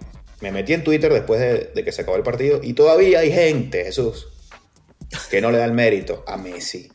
me 0.42 0.52
metí 0.52 0.74
en 0.74 0.84
Twitter 0.84 1.12
después 1.12 1.40
de, 1.40 1.84
que 1.84 1.92
se 1.92 2.02
acabó 2.02 2.18
el 2.18 2.24
partido 2.24 2.62
y 2.64 2.74
todavía 2.74 3.20
hay 3.20 3.32
gente, 3.32 3.84
Jesús, 3.84 4.28
que 5.30 5.42
no 5.42 5.52
le 5.52 5.58
da 5.58 5.66
el 5.66 5.74
mérito 5.74 6.24
a 6.28 6.38
Messi. 6.38 6.92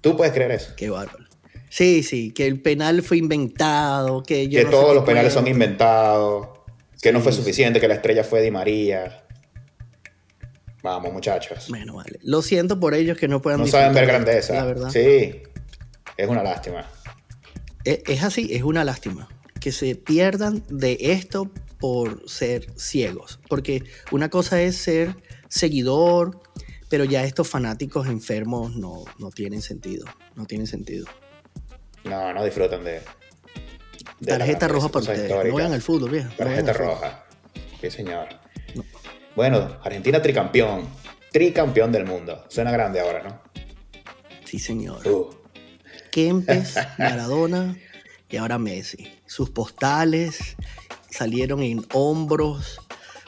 ¿Tú 0.00 0.16
puedes 0.16 0.32
creer 0.32 0.52
eso? 0.52 0.72
Qué 0.76 0.90
bárbaro. 0.90 1.24
Sí, 1.70 2.02
sí, 2.02 2.32
que 2.32 2.46
el 2.46 2.60
penal 2.60 3.02
fue 3.02 3.16
inventado, 3.16 4.22
que 4.22 4.48
Que 4.48 4.64
todos 4.64 4.94
los 4.94 5.04
penales 5.04 5.32
son 5.32 5.48
inventados, 5.48 6.48
que 7.02 7.12
no 7.12 7.20
fue 7.20 7.32
suficiente, 7.32 7.80
que 7.80 7.88
la 7.88 7.94
estrella 7.94 8.22
fue 8.22 8.42
Di 8.42 8.50
María. 8.50 9.24
Vamos, 10.82 11.12
muchachos. 11.12 11.66
Bueno, 11.70 11.94
vale. 11.94 12.20
Lo 12.22 12.42
siento 12.42 12.78
por 12.78 12.94
ellos 12.94 13.16
que 13.16 13.26
no 13.26 13.40
puedan 13.40 13.60
No 13.60 13.66
saben 13.66 13.94
ver 13.94 14.06
grandeza. 14.06 14.54
La 14.54 14.64
verdad. 14.66 14.90
Sí, 14.90 15.42
es 16.16 16.28
una 16.28 16.42
lástima. 16.42 16.86
E, 17.84 18.02
es 18.06 18.22
así, 18.22 18.48
es 18.52 18.62
una 18.62 18.84
lástima 18.84 19.28
que 19.60 19.72
se 19.72 19.94
pierdan 19.94 20.62
de 20.68 20.98
esto 21.00 21.50
por 21.78 22.28
ser 22.28 22.66
ciegos. 22.76 23.40
Porque 23.48 23.84
una 24.10 24.28
cosa 24.28 24.60
es 24.62 24.76
ser 24.76 25.16
seguidor, 25.48 26.40
pero 26.88 27.04
ya 27.04 27.24
estos 27.24 27.48
fanáticos 27.48 28.06
enfermos 28.06 28.76
no, 28.76 29.04
no 29.18 29.30
tienen 29.30 29.62
sentido. 29.62 30.06
No 30.34 30.46
tienen 30.46 30.66
sentido. 30.66 31.06
No, 32.04 32.32
no 32.32 32.44
disfrutan 32.44 32.84
de. 32.84 33.02
Tarjeta 34.24 34.68
roja 34.68 34.88
para 34.88 35.00
ustedes. 35.00 35.30
No 35.30 35.56
vean 35.56 35.72
el 35.72 35.82
fútbol, 35.82 36.10
bien. 36.10 36.30
Tarjeta 36.36 36.72
roja. 36.72 37.24
Sí, 37.80 37.90
señor. 37.90 38.28
Bueno, 39.34 39.78
Argentina 39.82 40.22
tricampeón. 40.22 40.88
Tricampeón 41.32 41.90
del 41.90 42.06
mundo. 42.06 42.44
Suena 42.48 42.70
grande 42.70 43.00
ahora, 43.00 43.22
¿no? 43.22 43.42
Sí, 44.44 44.58
señor. 44.58 45.06
Uh. 45.08 45.34
Kempes, 46.10 46.76
Maradona 46.98 47.76
y 48.28 48.36
ahora 48.36 48.58
Messi. 48.58 49.12
Sus 49.26 49.50
postales 49.50 50.56
salieron 51.14 51.62
en 51.62 51.86
hombros. 51.92 52.80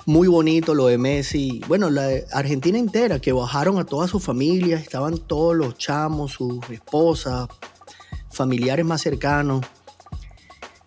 Muy 0.05 0.29
bonito 0.29 0.75
lo 0.75 0.87
de 0.87 0.99
Messi. 0.99 1.61
Bueno, 1.67 1.91
la 1.91 2.09
Argentina 2.33 2.79
entera, 2.79 3.19
que 3.19 3.33
bajaron 3.33 3.79
a 3.79 3.85
toda 3.85 4.07
su 4.09 4.21
familia, 4.21 4.77
estaban 4.77 5.19
todos 5.19 5.57
los 5.57 5.77
chamos, 5.79 6.33
sus 6.33 6.59
esposas, 6.71 7.49
familiares 8.31 8.85
más 8.85 9.01
cercanos. 9.01 9.65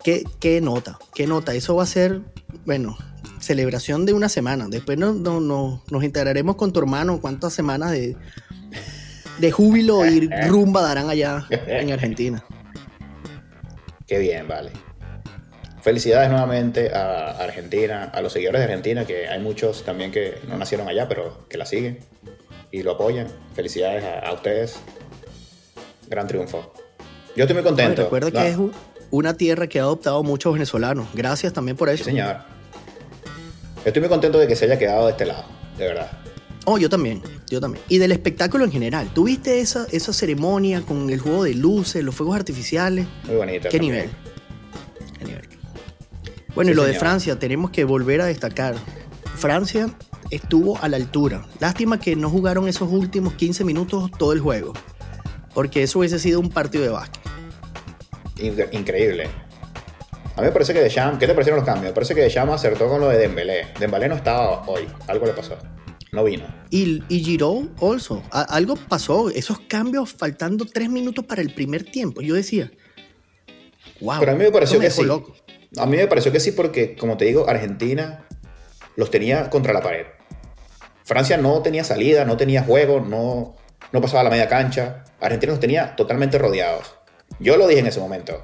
¿Qué, 0.03 0.23
qué 0.39 0.61
nota? 0.61 0.97
¿Qué 1.13 1.27
nota? 1.27 1.53
Eso 1.53 1.75
va 1.75 1.83
a 1.83 1.87
ser, 1.87 2.21
bueno, 2.65 2.97
celebración 3.39 4.05
de 4.05 4.13
una 4.13 4.29
semana. 4.29 4.67
Después 4.69 4.97
no, 4.97 5.13
nos 5.13 6.03
integraremos 6.03 6.55
con 6.55 6.71
tu 6.71 6.79
hermano. 6.79 7.19
¿Cuántas 7.19 7.53
semanas 7.53 7.91
de, 7.91 8.15
de 9.39 9.51
júbilo 9.51 10.05
y 10.05 10.29
rumba 10.47 10.81
darán 10.81 11.09
allá 11.09 11.45
en 11.49 11.91
Argentina? 11.91 12.43
Qué 14.07 14.17
bien, 14.19 14.47
vale. 14.47 14.71
Felicidades 15.89 16.29
nuevamente 16.29 16.93
a 16.93 17.31
Argentina, 17.31 18.11
a 18.13 18.21
los 18.21 18.31
seguidores 18.31 18.59
de 18.59 18.65
Argentina, 18.65 19.05
que 19.05 19.27
hay 19.27 19.39
muchos 19.39 19.83
también 19.83 20.11
que 20.11 20.37
no 20.47 20.55
nacieron 20.55 20.87
allá, 20.87 21.07
pero 21.07 21.47
que 21.49 21.57
la 21.57 21.65
siguen 21.65 21.97
y 22.71 22.83
lo 22.83 22.91
apoyan. 22.91 23.25
Felicidades 23.55 24.03
a, 24.03 24.31
ustedes. 24.31 24.79
Gran 26.07 26.27
triunfo. 26.27 26.71
Yo 27.35 27.45
estoy 27.45 27.55
muy 27.55 27.63
contento. 27.63 28.03
recuerda 28.03 28.29
que 28.29 28.49
es 28.49 28.57
una 29.09 29.33
tierra 29.33 29.65
que 29.65 29.79
ha 29.79 29.81
adoptado 29.81 30.21
muchos 30.21 30.53
venezolanos. 30.53 31.07
Gracias 31.15 31.53
también 31.53 31.75
por 31.75 31.89
eso. 31.89 32.03
Sí, 32.03 32.11
señor. 32.11 32.35
Estoy 33.83 34.01
muy 34.01 34.09
contento 34.09 34.37
de 34.37 34.45
que 34.45 34.55
se 34.55 34.65
haya 34.65 34.77
quedado 34.77 35.07
de 35.07 35.13
este 35.13 35.25
lado, 35.25 35.45
de 35.75 35.87
verdad. 35.87 36.11
Oh, 36.65 36.77
yo 36.77 36.87
también, 36.87 37.23
yo 37.49 37.59
también. 37.59 37.83
Y 37.89 37.97
del 37.97 38.11
espectáculo 38.11 38.63
en 38.63 38.71
general. 38.71 39.11
¿Tuviste 39.11 39.59
esa, 39.59 39.87
esa 39.91 40.13
ceremonia 40.13 40.83
con 40.83 41.09
el 41.09 41.19
juego 41.19 41.45
de 41.45 41.55
luces, 41.55 42.03
los 42.03 42.13
fuegos 42.13 42.35
artificiales? 42.35 43.07
Muy 43.23 43.37
bonito. 43.37 43.69
¿Qué 43.69 43.79
nivel? 43.79 44.11
¿Qué 45.17 45.25
nivel? 45.25 45.58
Bueno, 46.55 46.71
y 46.71 46.73
lo 46.73 46.83
de 46.83 46.93
Francia, 46.93 47.37
tenemos 47.37 47.71
que 47.71 47.83
volver 47.83 48.21
a 48.21 48.25
destacar. 48.25 48.75
Francia 49.35 49.89
estuvo 50.31 50.77
a 50.81 50.89
la 50.89 50.97
altura. 50.97 51.45
Lástima 51.59 51.99
que 51.99 52.15
no 52.15 52.29
jugaron 52.29 52.67
esos 52.67 52.91
últimos 52.91 53.33
15 53.33 53.63
minutos 53.63 54.11
todo 54.17 54.33
el 54.33 54.39
juego. 54.39 54.73
Porque 55.53 55.83
eso 55.83 55.99
hubiese 55.99 56.19
sido 56.19 56.39
un 56.39 56.49
partido 56.49 56.83
de 56.83 56.89
básquet. 56.89 57.21
Increíble. 58.71 59.29
A 60.35 60.41
mí 60.41 60.47
me 60.47 60.53
parece 60.53 60.73
que 60.73 60.79
Deschamps, 60.79 61.19
¿qué 61.19 61.27
te 61.27 61.33
parecieron 61.33 61.57
los 61.57 61.65
cambios? 61.65 61.91
Me 61.91 61.93
parece 61.93 62.15
que 62.15 62.21
Deschamps 62.21 62.53
acertó 62.53 62.87
con 62.87 63.01
lo 63.01 63.09
de 63.09 63.17
Dembélé. 63.17 63.67
Dembélé 63.77 64.07
no 64.07 64.15
estaba 64.15 64.65
hoy, 64.67 64.87
algo 65.07 65.25
le 65.25 65.33
pasó. 65.33 65.57
No 66.11 66.23
vino. 66.23 66.45
Y, 66.69 67.03
y 67.09 67.23
Giroud 67.23 67.69
also. 67.81 68.23
algo 68.31 68.75
pasó. 68.75 69.29
Esos 69.29 69.59
cambios 69.59 70.13
faltando 70.13 70.65
tres 70.65 70.89
minutos 70.89 71.25
para 71.25 71.41
el 71.41 71.53
primer 71.53 71.83
tiempo. 71.83 72.21
Yo 72.21 72.35
decía, 72.35 72.71
wow. 73.99 74.19
Pero 74.19 74.31
a 74.31 74.35
mí 74.35 74.43
me 74.45 74.51
pareció 74.51 74.79
que 74.79 74.89
sí. 74.89 75.03
A 75.77 75.85
mí 75.85 75.97
me 75.97 76.07
pareció 76.07 76.31
que 76.31 76.39
sí 76.39 76.51
porque, 76.51 76.95
como 76.95 77.17
te 77.17 77.25
digo, 77.25 77.47
Argentina 77.47 78.25
los 78.95 79.11
tenía 79.11 79.49
contra 79.49 79.73
la 79.73 79.81
pared. 79.81 80.05
Francia 81.03 81.37
no 81.37 81.61
tenía 81.61 81.83
salida, 81.83 82.25
no 82.25 82.37
tenía 82.37 82.63
juego, 82.63 82.99
no, 82.99 83.55
no 83.91 84.01
pasaba 84.01 84.23
la 84.23 84.29
media 84.29 84.47
cancha. 84.47 85.03
Argentina 85.19 85.51
los 85.51 85.59
tenía 85.59 85.95
totalmente 85.95 86.37
rodeados. 86.37 86.95
Yo 87.39 87.57
lo 87.57 87.67
dije 87.67 87.81
en 87.81 87.87
ese 87.87 87.99
momento. 87.99 88.41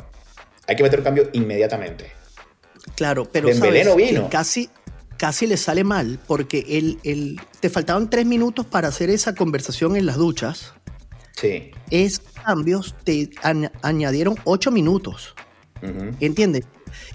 Hay 0.67 0.75
que 0.75 0.83
meter 0.83 0.99
un 0.99 1.05
cambio 1.05 1.29
inmediatamente. 1.33 2.11
Claro, 2.95 3.25
pero 3.31 3.53
sabes 3.53 3.95
vino. 3.95 4.29
casi, 4.29 4.69
casi 5.17 5.47
le 5.47 5.57
sale 5.57 5.83
mal 5.83 6.19
porque 6.27 6.65
él, 7.03 7.39
te 7.59 7.69
faltaban 7.69 8.09
tres 8.09 8.25
minutos 8.25 8.65
para 8.65 8.87
hacer 8.87 9.09
esa 9.09 9.35
conversación 9.35 9.95
en 9.95 10.05
las 10.05 10.15
duchas. 10.15 10.73
Sí. 11.35 11.71
Esos 11.89 12.23
cambios 12.43 12.95
te 13.03 13.29
añadieron 13.81 14.35
ocho 14.45 14.71
minutos. 14.71 15.35
¿Entiendes? 16.19 16.65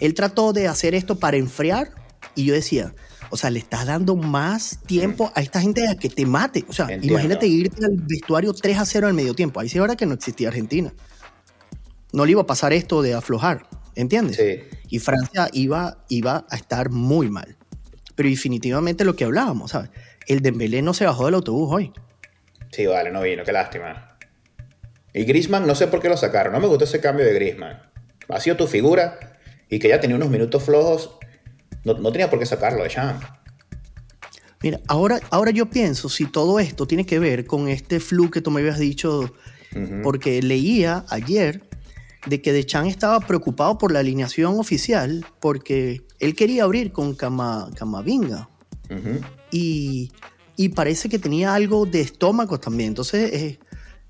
Él 0.01 0.15
trató 0.15 0.53
de 0.53 0.69
hacer 0.69 0.95
esto 0.95 1.19
para 1.19 1.37
enfriar 1.37 1.91
y 2.35 2.45
yo 2.45 2.55
decía, 2.55 2.95
o 3.31 3.37
sea, 3.37 3.51
le 3.51 3.61
estás 3.61 3.87
dando 3.87 4.17
más 4.17 4.81
tiempo 4.87 5.33
a 5.35 5.41
esta 5.41 5.61
gente 5.61 5.87
a 5.89 5.95
que 5.95 6.09
te 6.09 6.27
mate. 6.27 6.65
O 6.69 6.73
sea, 6.73 6.89
imagínate 7.01 7.47
irte 7.47 7.85
al 7.85 7.97
vestuario 7.97 8.53
3 8.53 8.79
a 8.79 8.85
0 8.85 9.07
al 9.07 9.15
medio 9.15 9.35
tiempo. 9.35 9.61
Ahí 9.61 9.69
sí 9.69 9.79
ahora 9.79 9.97
que 9.97 10.07
no 10.07 10.15
existía 10.15 10.49
Argentina. 10.49 10.93
No 12.13 12.25
le 12.25 12.33
iba 12.33 12.43
a 12.43 12.47
pasar 12.47 12.73
esto 12.73 13.03
de 13.03 13.15
aflojar, 13.15 13.69
¿entiendes? 13.95 14.37
Sí. 14.37 14.63
Y 14.89 14.99
Francia 14.99 15.49
iba, 15.53 16.05
iba 16.09 16.45
a 16.51 16.57
estar 16.57 16.91
muy 16.91 17.31
mal. 17.31 17.57
Pero 18.17 18.29
definitivamente 18.29 19.05
lo 19.05 19.15
que 19.15 19.25
hablábamos, 19.25 19.71
¿sabes? 19.71 19.91
El 20.27 20.41
Dembélé 20.41 20.83
no 20.83 20.93
se 20.93 21.07
bajó 21.07 21.27
del 21.27 21.35
autobús 21.35 21.69
hoy. 21.73 21.93
Sí, 22.73 22.87
vale, 22.87 23.13
no 23.13 23.23
vino, 23.23 23.45
qué 23.45 23.53
lástima. 23.53 24.19
Y 25.13 25.25
Grisman, 25.25 25.67
no 25.67 25.75
sé 25.75 25.87
por 25.87 26.01
qué 26.01 26.09
lo 26.09 26.17
sacaron. 26.17 26.53
No 26.53 26.61
me 26.61 26.67
gustó 26.67 26.85
ese 26.85 27.01
cambio 27.01 27.25
de 27.25 27.33
Grisman. 27.33 27.81
Ha 28.29 28.41
sido 28.41 28.57
tu 28.57 28.67
figura 28.67 29.30
y 29.71 29.79
que 29.79 29.89
ya 29.89 30.01
tenía 30.01 30.17
unos 30.17 30.29
minutos 30.31 30.63
flojos. 30.63 31.13
No, 31.85 32.13
tenía 32.13 32.29
por 32.29 32.39
qué 32.39 32.47
sacarlo 32.47 32.83
de 32.83 32.91
Champ. 32.91 33.23
Mira, 34.63 34.81
ahora, 34.89 35.21
ahora 35.31 35.53
yo 35.53 35.71
pienso 35.71 36.11
si 36.11 36.27
todo 36.27 36.61
esto 36.61 36.87
tiene 36.87 37.07
que 37.07 37.19
ver 37.19 37.47
con 37.47 37.69
este 37.69 38.01
flu 38.01 38.31
que 38.31 38.43
tú 38.43 38.51
me 38.51 38.61
habías 38.61 38.79
dicho, 38.79 39.33
porque 40.03 40.43
leía 40.43 41.07
ayer 41.09 41.63
de 42.27 42.43
que 42.43 42.67
Chan 42.67 42.87
estaba 42.87 43.21
preocupado 43.21 43.79
por 43.79 43.93
la 43.93 44.01
alineación 44.01 44.59
oficial 44.59 45.25
porque 45.41 46.03
él 46.19 46.35
quería 46.35 46.65
abrir 46.65 46.93
con 46.93 47.15
Camavinga. 47.15 48.51
y, 49.51 50.11
y, 50.57 50.69
parece 50.71 51.09
que 51.09 51.19
tenía 51.19 51.55
algo 51.55 51.87
de 51.87 52.01
estómago 52.01 52.59
también. 52.59 52.89
Entonces, 52.89 53.33
eh, 53.33 53.59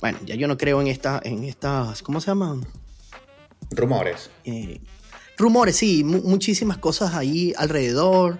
bueno, 0.00 0.18
ya 0.24 0.34
yo 0.34 0.48
no 0.48 0.56
creo 0.56 0.80
en, 0.80 0.88
esta, 0.88 1.20
en 1.22 1.44
estas, 1.44 2.02
¿cómo 2.02 2.20
se 2.20 2.28
llaman? 2.28 2.66
Rumores. 3.70 4.30
Eh, 4.44 4.80
rumores, 5.40 5.76
sí, 5.76 6.04
muchísimas 6.04 6.78
cosas 6.78 7.14
ahí 7.14 7.52
alrededor. 7.56 8.38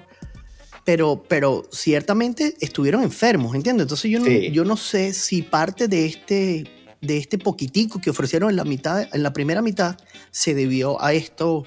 Pero, 0.82 1.22
pero 1.28 1.68
ciertamente 1.70 2.56
estuvieron 2.60 3.02
enfermos, 3.02 3.54
¿entiendes? 3.54 3.84
Entonces 3.84 4.10
yo 4.10 4.26
yo 4.26 4.64
no 4.64 4.76
sé 4.76 5.12
si 5.12 5.42
parte 5.42 5.88
de 5.88 6.06
este 6.06 6.80
de 7.00 7.16
este 7.16 7.38
poquitico 7.38 8.00
que 8.00 8.10
ofrecieron 8.10 8.50
en 8.50 8.56
la 8.56 8.64
mitad, 8.64 9.08
en 9.12 9.22
la 9.22 9.32
primera 9.32 9.62
mitad, 9.62 9.96
se 10.30 10.54
debió 10.54 11.02
a 11.02 11.12
esto, 11.12 11.66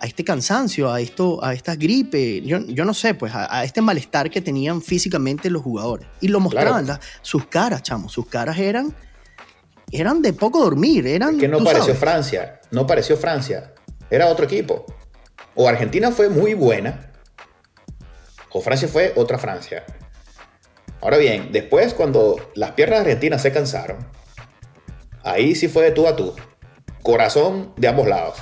a 0.00 0.06
este 0.06 0.24
cansancio, 0.24 0.92
a 0.92 1.00
esto, 1.00 1.42
a 1.44 1.54
esta 1.54 1.76
gripe, 1.76 2.42
yo, 2.42 2.58
yo 2.66 2.84
no 2.84 2.92
sé, 2.92 3.14
pues 3.14 3.32
a, 3.34 3.64
este 3.64 3.80
malestar 3.80 4.30
que 4.30 4.40
tenían 4.40 4.82
físicamente 4.82 5.50
los 5.50 5.62
jugadores. 5.62 6.08
Y 6.20 6.28
lo 6.28 6.40
mostraban, 6.40 6.86
sus 7.22 7.46
caras, 7.46 7.82
chamo, 7.82 8.08
sus 8.08 8.26
caras 8.26 8.58
eran, 8.58 8.94
eran 9.92 10.20
de 10.20 10.32
poco 10.32 10.60
dormir, 10.60 11.06
eran... 11.06 11.38
que 11.38 11.48
no 11.48 11.62
pareció 11.62 11.94
Francia, 11.94 12.60
no 12.70 12.86
pareció 12.86 13.16
Francia, 13.16 13.72
era 14.10 14.26
otro 14.28 14.44
equipo. 14.44 14.86
O 15.54 15.68
Argentina 15.68 16.10
fue 16.10 16.28
muy 16.28 16.54
buena, 16.54 17.12
o 18.50 18.60
Francia 18.60 18.88
fue 18.88 19.12
otra 19.16 19.38
Francia. 19.38 19.84
Ahora 21.00 21.18
bien, 21.18 21.50
después 21.52 21.94
cuando 21.94 22.50
las 22.54 22.72
piernas 22.72 23.00
argentinas 23.00 23.42
se 23.42 23.52
cansaron, 23.52 23.98
Ahí 25.26 25.56
sí 25.56 25.66
fue 25.66 25.82
de 25.82 25.90
tú 25.90 26.06
a 26.06 26.14
tú. 26.14 26.34
Corazón 27.02 27.72
de 27.76 27.88
ambos 27.88 28.06
lados. 28.06 28.36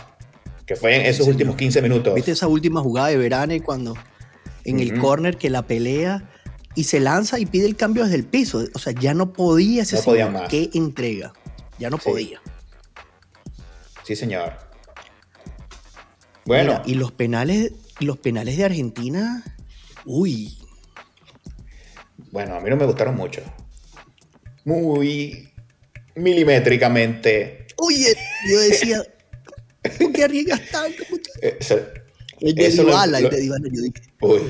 Que 0.67 0.77
fue 0.77 0.97
en 0.97 1.07
esos 1.07 1.27
últimos 1.27 1.57
15 1.57 1.81
minutos. 1.81 2.15
¿Viste 2.15 2.33
esa 2.33 2.47
última 2.47 2.83
jugada 2.83 3.09
de 3.09 3.17
Verane 3.17 3.63
cuando 3.63 3.97
en 4.65 4.81
el 4.81 4.99
corner 4.99 5.39
que 5.39 5.49
la 5.49 5.67
pelea 5.67 6.31
y 6.75 6.85
se 6.85 7.01
lanza 7.01 7.39
y 7.39 7.47
pide 7.47 7.65
el 7.65 7.75
cambio 7.75 8.05
desde 8.05 8.17
el 8.17 8.27
piso? 8.27 8.65
O 8.75 8.79
sea, 8.79 8.93
ya 8.93 9.15
no 9.15 9.33
podía 9.33 9.83
ese 9.83 9.97
no 10.31 10.47
¿Qué 10.49 10.69
entrega? 10.75 11.33
Ya 11.79 11.89
no 11.89 11.97
podía. 11.97 12.43
Sí, 14.03 14.15
señor. 14.15 14.53
Bueno. 16.47 16.83
y 16.85 16.95
los 16.95 17.13
penales, 17.13 17.73
los 18.01 18.19
penales 18.19 18.57
de 18.57 18.65
Argentina, 18.65 19.45
uy. 20.05 20.59
Bueno, 22.31 22.57
a 22.57 22.61
mí 22.61 22.69
no 22.69 22.77
me 22.77 22.85
gustaron 22.85 23.17
mucho. 23.17 23.41
Muy 24.65 25.51
milimétricamente. 26.15 27.67
Oye, 27.77 28.15
yo 28.49 28.61
decía, 28.61 29.03
¿por 29.99 30.13
qué 30.13 30.25
arriesgas 30.25 30.61
tanto, 30.71 31.03
muchacho? 31.11 31.81
el 32.41 32.55
de 32.55 32.71
Dybala, 32.71 33.19
el 33.19 33.31
de 33.31 33.41
Dybala, 33.41 33.69
yo 33.73 33.83
dije. 33.83 34.03
Uy. 34.21 34.41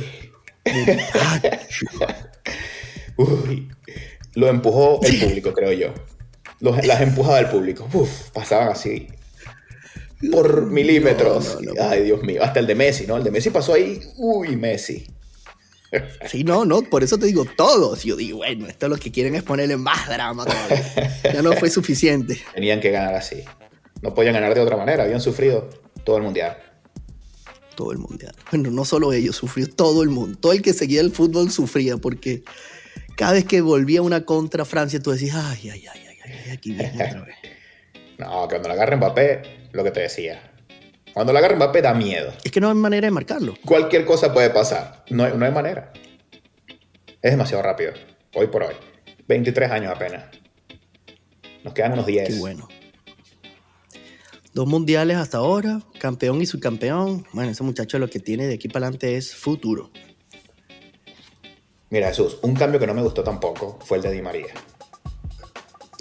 Uy. 3.17 3.69
Lo 4.35 4.49
empujó 4.49 5.01
el 5.05 5.21
público, 5.21 5.53
creo 5.53 5.73
yo. 5.73 5.95
las 6.61 7.01
empujaba 7.01 7.39
el 7.39 7.49
público. 7.49 7.89
Uf, 7.93 8.31
pasaban 8.31 8.69
así. 8.69 9.09
Por 10.31 10.67
milímetros. 10.67 11.59
Ay, 11.81 12.05
Dios 12.05 12.23
mío. 12.23 12.43
Hasta 12.43 12.61
el 12.61 12.67
de 12.67 12.75
Messi, 12.75 13.07
¿no? 13.07 13.17
El 13.17 13.25
de 13.25 13.31
Messi 13.31 13.51
pasó 13.51 13.75
ahí. 13.75 14.01
Uy, 14.17 14.57
Messi. 14.57 15.07
Sí, 16.27 16.45
no, 16.45 16.65
no, 16.65 16.83
por 16.83 17.03
eso 17.03 17.19
te 17.19 17.27
digo 17.27 17.45
todos. 17.57 18.03
Yo 18.03 18.17
digo, 18.17 18.39
bueno, 18.39 18.67
esto 18.67 18.89
lo 18.89 18.97
que 18.97 19.13
quieren 19.13 19.35
es 19.35 19.43
ponerle 19.43 19.77
más 19.77 20.09
drama 20.09 20.45
todavía. 20.45 21.21
Ya 21.33 21.43
no 21.43 21.53
fue 21.53 21.71
suficiente. 21.71 22.41
Tenían 22.55 22.81
que 22.81 22.91
ganar 22.91 23.15
así. 23.15 23.45
No 24.03 24.15
podían 24.15 24.35
ganar 24.35 24.55
de 24.55 24.61
otra 24.61 24.77
manera, 24.77 25.05
habían 25.05 25.21
sufrido 25.21 25.71
todo 26.05 26.17
el 26.17 26.23
mundial. 26.23 26.57
Todo 27.77 27.93
el 27.93 27.99
mundial. 27.99 28.35
Bueno, 28.51 28.71
no 28.71 28.85
solo 28.85 29.13
ellos, 29.13 29.37
sufrió 29.37 29.69
todo 29.69 30.03
el 30.03 30.11
mundo. 30.11 30.39
Todo 30.39 30.53
el 30.53 30.63
que 30.63 30.73
seguía 30.73 31.01
el 31.01 31.11
fútbol 31.11 31.51
sufría 31.51 31.97
porque 31.97 32.43
cada 33.17 33.33
vez 33.33 33.45
que 33.45 33.61
volvía 33.61 34.03
una 34.03 34.25
contra 34.25 34.65
Francia, 34.65 35.01
tú 35.01 35.11
decías, 35.11 35.37
ay, 35.37 35.71
ay, 35.71 35.87
ay, 35.93 36.01
ay, 36.09 36.19
ay 36.25 36.51
aquí 36.53 36.73
viene 36.73 36.93
otra 36.95 37.23
vez. 37.23 37.37
no, 38.19 38.49
cuando 38.49 38.69
la 38.69 38.75
agarra 38.75 38.97
Mbappé, 38.97 39.43
lo 39.75 39.85
que 39.85 39.91
te 39.91 40.01
decía, 40.01 40.41
cuando 41.13 41.33
la 41.33 41.41
agarra 41.41 41.57
Mbappé 41.57 41.83
da 41.83 41.95
miedo. 41.95 42.33
Es 42.43 42.51
que 42.51 42.61
no 42.61 42.69
hay 42.69 42.75
manera 42.75 43.07
de 43.07 43.11
marcarlo. 43.11 43.55
Cualquier 43.65 44.05
cosa 44.05 44.33
puede 44.33 44.51
pasar. 44.51 45.05
No, 45.11 45.29
no 45.29 45.45
hay 45.45 45.53
manera. 45.53 45.93
Es 47.21 47.31
demasiado 47.31 47.63
rápido. 47.63 47.93
Hoy 48.35 48.47
por 48.47 48.63
hoy. 48.63 48.75
23 49.27 49.71
años 49.71 49.93
apenas. 49.95 50.25
Nos 51.63 51.75
quedan 51.75 51.93
unos 51.93 52.07
10. 52.07 52.29
Qué 52.29 52.35
bueno. 52.35 52.69
Dos 54.53 54.67
mundiales 54.69 55.17
hasta 55.17 55.39
ahora, 55.39 55.81
campeón 55.99 56.41
y 56.41 56.47
subcampeón. 56.47 57.27
Bueno, 57.33 57.51
ese 57.51 57.65
muchacho 57.65 57.99
lo 57.99 58.09
que 58.09 58.21
tiene 58.21 58.47
de 58.47 58.55
aquí 58.55 58.69
para 58.69 58.87
adelante 58.87 59.17
es 59.17 59.35
futuro. 59.35 59.91
Mira, 61.91 62.09
Jesús, 62.09 62.39
un 62.43 62.55
cambio 62.55 62.79
que 62.79 62.87
no 62.87 62.95
me 62.95 63.03
gustó 63.03 63.25
tampoco 63.25 63.79
fue 63.85 63.97
el 63.97 64.03
de 64.03 64.13
Di 64.13 64.23
María. 64.23 64.53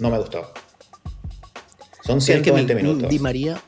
No 0.00 0.10
me 0.10 0.18
gustó. 0.18 0.52
Son 2.04 2.20
120 2.20 2.74
minutos. 2.74 3.08
Di 3.08 3.18
María, 3.18 3.60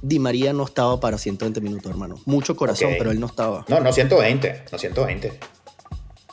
Di 0.00 0.18
María 0.18 0.52
no 0.52 0.64
estaba 0.64 1.00
para 1.00 1.18
120 1.18 1.60
minutos, 1.60 1.90
hermano. 1.90 2.20
Mucho 2.24 2.54
corazón, 2.56 2.94
pero 2.96 3.10
él 3.10 3.18
no 3.18 3.26
estaba. 3.26 3.64
No, 3.68 3.80
no 3.80 3.92
120, 3.92 4.64
no 4.70 4.78
120. 4.78 5.32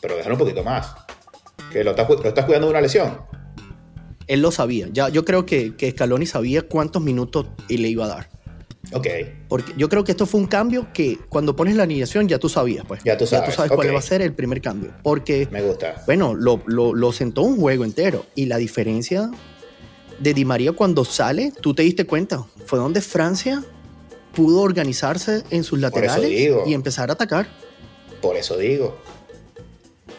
Pero 0.02 0.16
déjalo 0.16 0.36
un 0.36 0.40
poquito 0.40 0.64
más. 0.64 0.94
Que 1.72 1.84
lo 1.84 1.92
estás, 1.92 2.08
lo 2.08 2.24
estás 2.24 2.46
cuidando 2.46 2.68
de 2.68 2.72
una 2.72 2.82
lesión. 2.82 3.22
Él 4.28 4.42
lo 4.42 4.52
sabía. 4.52 4.88
Ya, 4.92 5.10
yo 5.10 5.26
creo 5.26 5.46
que, 5.46 5.76
que 5.76 5.92
Scaloni 5.92 6.26
sabía 6.26 6.62
cuántos 6.62 7.02
minutos 7.02 7.48
le 7.68 7.88
iba 7.88 8.06
a 8.06 8.10
dar. 8.10 8.30
Ok. 8.94 9.08
Porque 9.50 9.74
yo 9.78 9.90
creo 9.90 10.04
que 10.04 10.12
esto 10.12 10.26
fue 10.26 10.40
un 10.40 10.48
cambio 10.48 10.88
que 10.94 11.18
cuando 11.28 11.56
pones 11.56 11.76
la 11.76 11.84
alineación 11.84 12.28
ya 12.28 12.38
tú 12.38 12.48
sabías, 12.50 12.86
pues. 12.88 13.04
Ya 13.04 13.18
tú 13.18 13.26
sabes. 13.26 13.48
Ya 13.48 13.52
tú 13.52 13.56
sabes 13.56 13.72
cuál 13.72 13.94
va 13.94 14.00
a 14.00 14.04
ser 14.04 14.22
el 14.22 14.34
primer 14.34 14.62
cambio. 14.62 14.94
Porque. 15.02 15.48
Me 15.52 15.62
gusta. 15.62 16.04
Bueno, 16.06 16.36
lo, 16.36 16.62
lo, 16.68 16.94
lo 16.94 17.12
sentó 17.12 17.42
un 17.42 17.58
juego 17.58 17.84
entero. 17.84 18.26
Y 18.36 18.46
la 18.46 18.58
diferencia 18.58 19.32
de 20.20 20.34
Di 20.34 20.46
María 20.46 20.72
cuando 20.72 21.06
sale, 21.06 21.52
tú 21.62 21.74
te 21.74 21.84
diste 21.84 22.06
cuenta, 22.06 22.46
fue 22.66 22.80
donde 22.80 23.02
Francia 23.02 23.64
pudo 24.34 24.62
organizarse 24.62 25.44
en 25.50 25.64
sus 25.64 25.80
laterales 25.80 26.30
y 26.66 26.74
empezar 26.74 27.10
a 27.10 27.14
atacar. 27.14 27.48
Por 28.22 28.36
eso 28.36 28.58
digo. 28.58 28.98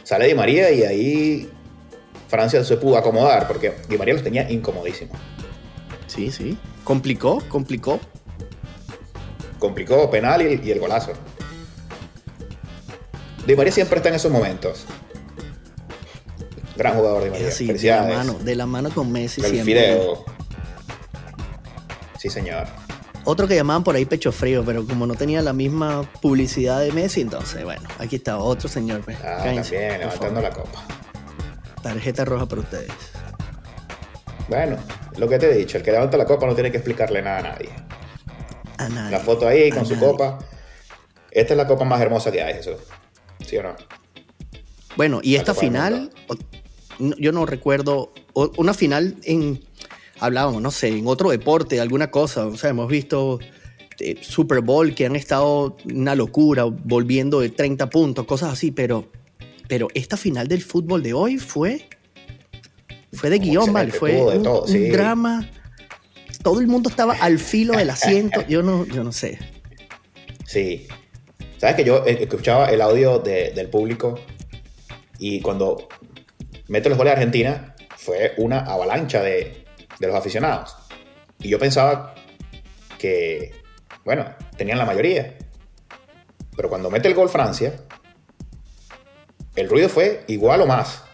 Sale 0.03 0.27
Di 0.27 0.35
María 0.35 0.71
y 0.71 0.83
ahí 0.83 1.51
Francia 2.29 2.65
se 2.65 2.77
pudo 2.77 2.97
acomodar 2.97 3.47
porque 3.47 3.75
Di 3.89 3.97
María 3.97 4.15
los 4.15 4.23
tenía 4.23 4.51
incomodísimos. 4.51 5.17
Sí, 6.07 6.33
sí. 6.33 6.57
Complicó, 6.85 7.43
complicó. 7.49 8.01
Complicó 9.59 10.11
penal 10.11 10.43
y, 10.43 10.71
el 10.71 10.81
golazo. 10.81 11.13
Di 13.47 13.55
María 13.55 13.73
siempre 13.73 13.99
está 13.99 14.09
en 14.09 14.15
esos 14.17 14.33
momentos. 14.33 14.87
Gran 16.79 16.95
jugador 16.95 17.25
de 17.25 17.31
María. 17.31 17.51
Sí, 17.51 17.67
de 17.67 17.91
la 17.91 18.05
mano, 18.05 18.35
de 18.35 18.55
la 18.55 18.67
mano 18.67 18.91
con 18.91 19.11
Messi 19.11 19.45
el 19.45 19.65
Fideo. 19.65 20.25
Sí, 22.17 22.31
señor. 22.31 22.69
Otro 23.25 23.49
que 23.49 23.57
llamaban 23.57 23.83
por 23.83 23.97
ahí 23.97 24.05
pecho 24.05 24.31
frío, 24.31 24.63
pero 24.65 24.87
como 24.87 25.05
no 25.05 25.15
tenía 25.15 25.43
la 25.43 25.53
misma 25.53 26.09
publicidad 26.23 26.79
de 26.79 26.93
Messi, 26.93 27.21
entonces, 27.21 27.65
bueno, 27.65 27.83
aquí 27.99 28.17
está 28.17 28.39
otro 28.39 28.69
señor. 28.69 29.01
Pues. 29.01 29.19
Ah, 29.25 29.43
también, 29.43 29.99
levantando 29.99 30.41
la 30.41 30.51
copa. 30.51 30.85
Tarjeta 31.83 32.25
roja 32.25 32.47
para 32.47 32.61
ustedes. 32.63 32.93
Bueno, 34.49 34.77
lo 35.17 35.29
que 35.29 35.39
te 35.39 35.51
he 35.51 35.55
dicho, 35.55 35.79
el 35.79 35.83
que 35.83 35.91
levanta 35.91 36.17
la 36.17 36.27
copa 36.27 36.47
no 36.47 36.55
tiene 36.55 36.71
que 36.71 36.77
explicarle 36.77 37.21
nada 37.23 37.39
a 37.39 37.43
nadie. 37.43 37.71
A 38.79 38.89
nadie. 38.89 39.11
La 39.11 39.19
foto 39.19 39.49
ahí 39.49 39.71
con 39.71 39.85
su 39.85 39.99
copa. 39.99 40.39
Esta 41.33 41.55
es 41.55 41.57
la 41.57 41.67
copa 41.67 41.85
más 41.85 42.01
hermosa 42.01 42.31
que 42.31 42.41
hay, 42.41 42.55
eso. 42.55 42.79
¿Sí 43.45 43.57
o 43.57 43.65
no? 43.65 43.75
Bueno, 44.97 45.21
y 45.23 45.35
esta 45.35 45.55
final, 45.55 46.11
yo 46.99 47.33
no 47.33 47.47
recuerdo 47.47 48.13
una 48.35 48.75
final 48.75 49.17
en 49.25 49.61
hablábamos, 50.21 50.63
no 50.63 50.71
sé, 50.71 50.89
en 50.89 51.07
otro 51.07 51.31
deporte, 51.31 51.81
alguna 51.81 52.11
cosa. 52.11 52.47
O 52.47 52.57
sea, 52.57 52.71
hemos 52.71 52.89
visto 52.89 53.39
eh, 54.01 54.17
Super 54.21 54.61
Bowl 54.61 54.95
que 54.95 55.07
han 55.07 55.17
estado 55.17 55.77
una 55.85 56.15
locura, 56.15 56.65
volviendo 56.65 57.41
de 57.41 57.51
30 57.51 57.91
puntos, 57.91 58.27
cosas 58.27 58.53
así, 58.53 58.71
pero, 58.71 59.11
pero 59.69 59.89
esta 59.95 60.17
final 60.17 60.49
del 60.49 60.63
fútbol 60.63 61.03
de 61.03 61.13
hoy 61.13 61.39
fue, 61.39 61.89
fue 63.13 63.31
de 63.31 63.39
guion, 63.39 63.73
¿vale? 63.73 63.93
Fue 63.93 64.21
un, 64.21 64.93
drama. 64.93 65.49
Todo 66.43 66.61
el 66.61 66.69
mundo 66.69 66.89
estaba 66.89 67.15
al 67.15 67.39
filo 67.39 67.77
del 67.77 67.91
asiento. 67.91 68.47
Yo 68.49 68.63
no, 68.63 68.87
yo 68.87 69.03
no 69.03 69.13
sé. 69.13 69.39
Sí. 70.47 70.87
Sabes 71.57 71.75
que 71.75 71.85
yo 71.85 72.05
escuchaba 72.07 72.71
el 72.71 72.81
audio 72.81 73.19
del 73.19 73.69
público 73.69 74.21
y 75.19 75.41
cuando 75.41 75.89
mete 76.69 76.89
los 76.89 76.97
goles 76.97 77.13
de 77.13 77.17
Argentina 77.17 77.75
fue 77.97 78.35
una 78.37 78.61
avalancha 78.61 79.23
de, 79.23 79.65
de 79.99 80.07
los 80.07 80.15
aficionados. 80.15 80.77
Y 81.41 81.49
yo 81.49 81.59
pensaba 81.59 82.15
que, 82.99 83.53
bueno, 84.05 84.27
tenían 84.57 84.79
la 84.79 84.85
mayoría. 84.85 85.37
Pero 86.57 86.69
cuando 86.69 86.91
mete 86.91 87.09
el 87.09 87.15
gol 87.15 87.29
Francia, 87.29 87.75
el 89.57 89.69
ruido 89.69 89.89
fue 89.89 90.25
igual 90.29 90.61
o 90.61 90.67
más. 90.67 91.05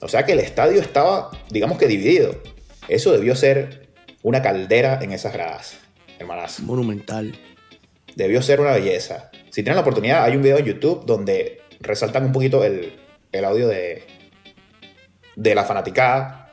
O 0.00 0.08
sea 0.08 0.24
que 0.24 0.32
el 0.32 0.40
estadio 0.40 0.80
estaba, 0.80 1.30
digamos 1.50 1.78
que 1.78 1.86
dividido. 1.86 2.40
Eso 2.88 3.12
debió 3.12 3.36
ser 3.36 3.90
una 4.22 4.42
caldera 4.42 4.98
en 5.02 5.12
esas 5.12 5.32
gradas, 5.32 5.78
hermanas. 6.18 6.60
Monumental. 6.60 7.38
Debió 8.16 8.42
ser 8.42 8.60
una 8.60 8.72
belleza. 8.72 9.30
Si 9.50 9.62
tienen 9.62 9.76
la 9.76 9.82
oportunidad, 9.82 10.24
hay 10.24 10.36
un 10.36 10.42
video 10.42 10.58
en 10.58 10.64
YouTube 10.64 11.04
donde 11.06 11.62
resaltan 11.80 12.24
un 12.24 12.32
poquito 12.32 12.64
el, 12.64 12.98
el 13.32 13.44
audio 13.44 13.68
de, 13.68 14.19
de 15.40 15.54
la 15.54 15.64
fanaticada 15.64 16.52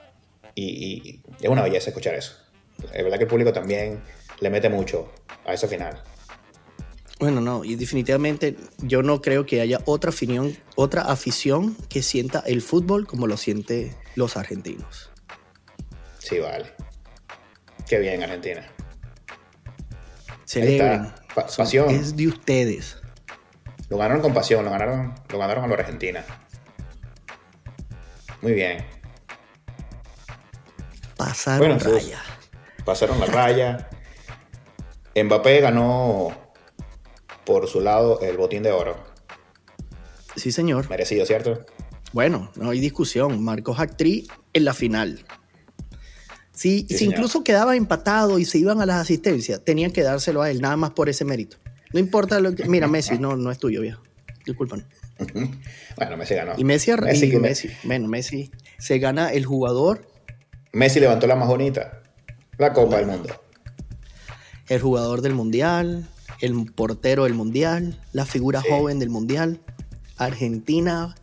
y, 0.56 1.22
es 1.42 1.50
una 1.50 1.62
belleza 1.62 1.90
escuchar 1.90 2.16
eso. 2.16 2.36
Es 2.94 3.04
verdad 3.04 3.18
que 3.18 3.26
el 3.26 3.30
público 3.30 3.52
también 3.52 4.02
le 4.40 4.50
mete 4.50 4.70
mucho 4.70 5.12
a 5.46 5.54
ese 5.54 5.68
final. 5.68 6.02
Bueno, 7.20 7.42
no, 7.42 7.66
y 7.66 7.76
definitivamente 7.76 8.56
yo 8.78 9.04
no 9.04 9.22
creo 9.22 9.46
que 9.46 9.60
haya 9.60 9.82
otra 9.86 10.12
afición, 10.12 10.56
otra 10.76 11.02
afición 11.02 11.76
que 11.90 12.02
sienta 12.02 12.44
el 12.46 12.62
fútbol 12.62 13.08
como 13.08 13.28
lo 13.28 13.36
siente 13.36 13.94
los 14.16 14.38
argentinos. 14.38 15.10
Sí, 16.20 16.40
vale. 16.40 16.68
Qué 17.90 18.00
bien, 18.00 18.24
Argentina. 18.24 18.66
Celebren. 20.46 21.12
pasión. 21.36 21.90
Es 21.90 22.16
de 22.16 22.28
ustedes. 22.28 22.98
Lo 23.90 23.98
ganaron 23.98 24.22
con 24.22 24.34
pasión, 24.34 24.64
lo 24.64 24.72
ganaron, 24.72 25.14
lo 25.30 25.40
ganaron 25.40 25.66
a 25.66 25.68
los 25.68 25.80
Argentina. 25.80 26.24
Muy 28.48 28.56
bien. 28.56 28.78
Pasaron 31.18 31.68
la 31.68 31.78
raya. 31.80 32.24
Pasaron 32.86 33.20
la 33.20 33.26
raya. 33.26 33.90
Mbappé 35.22 35.60
ganó 35.60 36.32
por 37.44 37.68
su 37.68 37.82
lado 37.82 38.22
el 38.22 38.38
botín 38.38 38.64
de 38.64 38.72
oro. 38.72 38.96
Sí, 40.38 40.54
señor. 40.54 40.90
Merecido, 40.90 41.26
¿cierto? 41.26 41.66
Bueno, 42.14 42.50
no 42.56 42.70
hay 42.70 42.80
discusión. 42.80 43.44
Marcó 43.44 43.76
actriz 43.76 44.30
en 44.54 44.64
la 44.64 44.74
final. 44.74 45.26
Si, 46.54 46.88
si 46.88 47.04
incluso 47.04 47.44
quedaba 47.44 47.76
empatado 47.76 48.40
y 48.40 48.46
se 48.46 48.60
iban 48.60 48.80
a 48.80 48.86
las 48.86 49.02
asistencias, 49.02 49.62
tenían 49.62 49.92
que 49.92 50.04
dárselo 50.04 50.42
a 50.42 50.50
él, 50.50 50.62
nada 50.62 50.78
más 50.78 50.92
por 50.92 51.10
ese 51.10 51.26
mérito. 51.26 51.58
No 51.92 52.00
importa 52.00 52.40
lo 52.40 52.56
que. 52.56 52.64
Mira, 52.64 52.88
Messi, 52.88 53.20
no, 53.20 53.36
no 53.36 53.52
es 53.52 53.60
tuyo, 53.60 53.82
viejo. 53.82 54.04
Disculpan. 54.46 54.88
bueno, 55.98 56.18
Messi 56.18 56.36
ganó. 56.36 56.54
Y 56.58 56.64
Messi, 56.64 56.92
Messi, 56.94 57.36
Messi, 57.38 57.70
bueno, 57.84 58.08
Messi 58.08 58.52
se 58.78 59.00
gana 59.00 59.32
el 59.32 59.46
jugador 59.46 60.08
Messi 60.78 61.00
levantó 61.00 61.26
la 61.26 61.36
más 61.36 61.48
bonita, 61.48 62.04
la 62.60 62.72
Copa 62.72 62.98
del 62.98 63.08
Mundo. 63.08 63.42
El 64.70 64.80
jugador 64.80 65.22
del 65.22 65.34
Mundial, 65.34 66.08
el 66.40 66.72
portero 66.72 67.24
del 67.24 67.34
Mundial, 67.34 68.00
la 68.12 68.26
figura 68.26 68.62
joven 68.62 69.00
del 69.00 69.10
Mundial, 69.10 69.60
Argentina, 70.18 71.16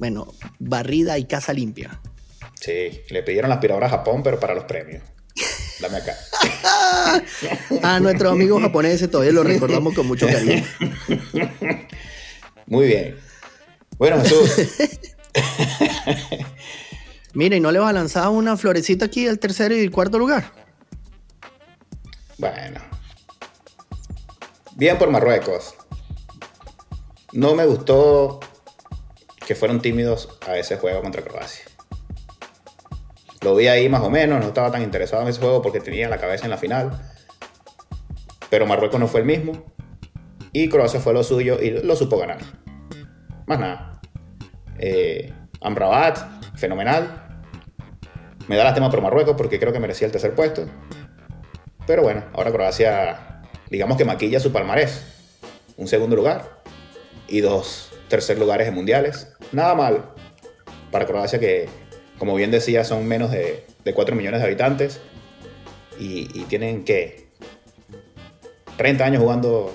bueno, 0.00 0.34
barrida 0.58 1.18
y 1.18 1.26
casa 1.26 1.52
limpia. 1.52 2.00
Sí, 2.54 3.02
le 3.10 3.22
pidieron 3.22 3.50
la 3.50 3.56
aspiradora 3.56 3.86
a 3.86 3.90
Japón, 3.90 4.22
pero 4.24 4.40
para 4.40 4.54
los 4.54 4.64
premios. 4.64 5.04
Dame 5.80 5.98
acá. 5.98 6.16
a 7.82 8.00
nuestros 8.00 8.32
amigos 8.32 8.60
japoneses 8.60 9.10
todavía 9.10 9.32
lo 9.32 9.44
recordamos 9.44 9.94
con 9.94 10.06
mucho 10.06 10.26
cariño. 10.26 10.64
Muy 12.70 12.86
bien. 12.86 13.18
Bueno, 13.98 14.20
Jesús. 14.20 14.78
Mira, 17.34 17.56
¿y 17.56 17.60
no 17.60 17.72
le 17.72 17.80
vas 17.80 17.90
a 17.90 17.92
lanzar 17.92 18.28
una 18.28 18.56
florecita 18.56 19.06
aquí 19.06 19.26
al 19.26 19.40
tercer 19.40 19.72
y 19.72 19.88
cuarto 19.88 20.18
lugar? 20.18 20.52
Bueno. 22.38 22.80
Bien 24.76 24.96
por 24.98 25.10
Marruecos. 25.10 25.74
No 27.32 27.56
me 27.56 27.66
gustó 27.66 28.38
que 29.46 29.56
fueron 29.56 29.82
tímidos 29.82 30.28
a 30.46 30.56
ese 30.56 30.76
juego 30.76 31.02
contra 31.02 31.22
Croacia. 31.22 31.64
Lo 33.40 33.56
vi 33.56 33.66
ahí 33.66 33.88
más 33.88 34.02
o 34.02 34.10
menos, 34.10 34.40
no 34.40 34.46
estaba 34.46 34.70
tan 34.70 34.82
interesado 34.82 35.22
en 35.22 35.28
ese 35.28 35.40
juego 35.40 35.60
porque 35.60 35.80
tenía 35.80 36.08
la 36.08 36.18
cabeza 36.18 36.44
en 36.44 36.50
la 36.50 36.56
final. 36.56 37.00
Pero 38.48 38.64
Marruecos 38.66 39.00
no 39.00 39.08
fue 39.08 39.20
el 39.20 39.26
mismo. 39.26 39.64
Y 40.52 40.68
Croacia 40.68 41.00
fue 41.00 41.12
lo 41.12 41.22
suyo 41.22 41.58
y 41.60 41.70
lo 41.70 41.96
supo 41.96 42.18
ganar. 42.18 42.38
Más 43.46 43.58
nada. 43.58 44.00
Eh, 44.78 45.32
Amrabat 45.60 46.18
fenomenal. 46.56 47.42
Me 48.48 48.56
da 48.56 48.64
lástima 48.64 48.90
por 48.90 49.00
Marruecos 49.00 49.36
porque 49.36 49.58
creo 49.58 49.72
que 49.72 49.80
merecía 49.80 50.06
el 50.06 50.12
tercer 50.12 50.34
puesto. 50.34 50.66
Pero 51.86 52.02
bueno, 52.02 52.24
ahora 52.32 52.50
Croacia, 52.50 53.42
digamos 53.70 53.96
que 53.96 54.04
maquilla 54.04 54.40
su 54.40 54.52
palmarés. 54.52 55.04
Un 55.76 55.86
segundo 55.86 56.16
lugar 56.16 56.62
y 57.28 57.40
dos 57.40 57.92
tercer 58.08 58.38
lugares 58.38 58.68
en 58.68 58.74
mundiales. 58.74 59.32
Nada 59.52 59.74
mal 59.74 60.04
para 60.90 61.06
Croacia 61.06 61.38
que, 61.38 61.68
como 62.18 62.34
bien 62.34 62.50
decía, 62.50 62.84
son 62.84 63.06
menos 63.06 63.30
de, 63.30 63.64
de 63.84 63.94
4 63.94 64.16
millones 64.16 64.40
de 64.40 64.46
habitantes 64.46 65.00
y, 65.98 66.28
y 66.34 66.44
tienen 66.44 66.84
que 66.84 67.30
30 68.76 69.04
años 69.04 69.22
jugando 69.22 69.72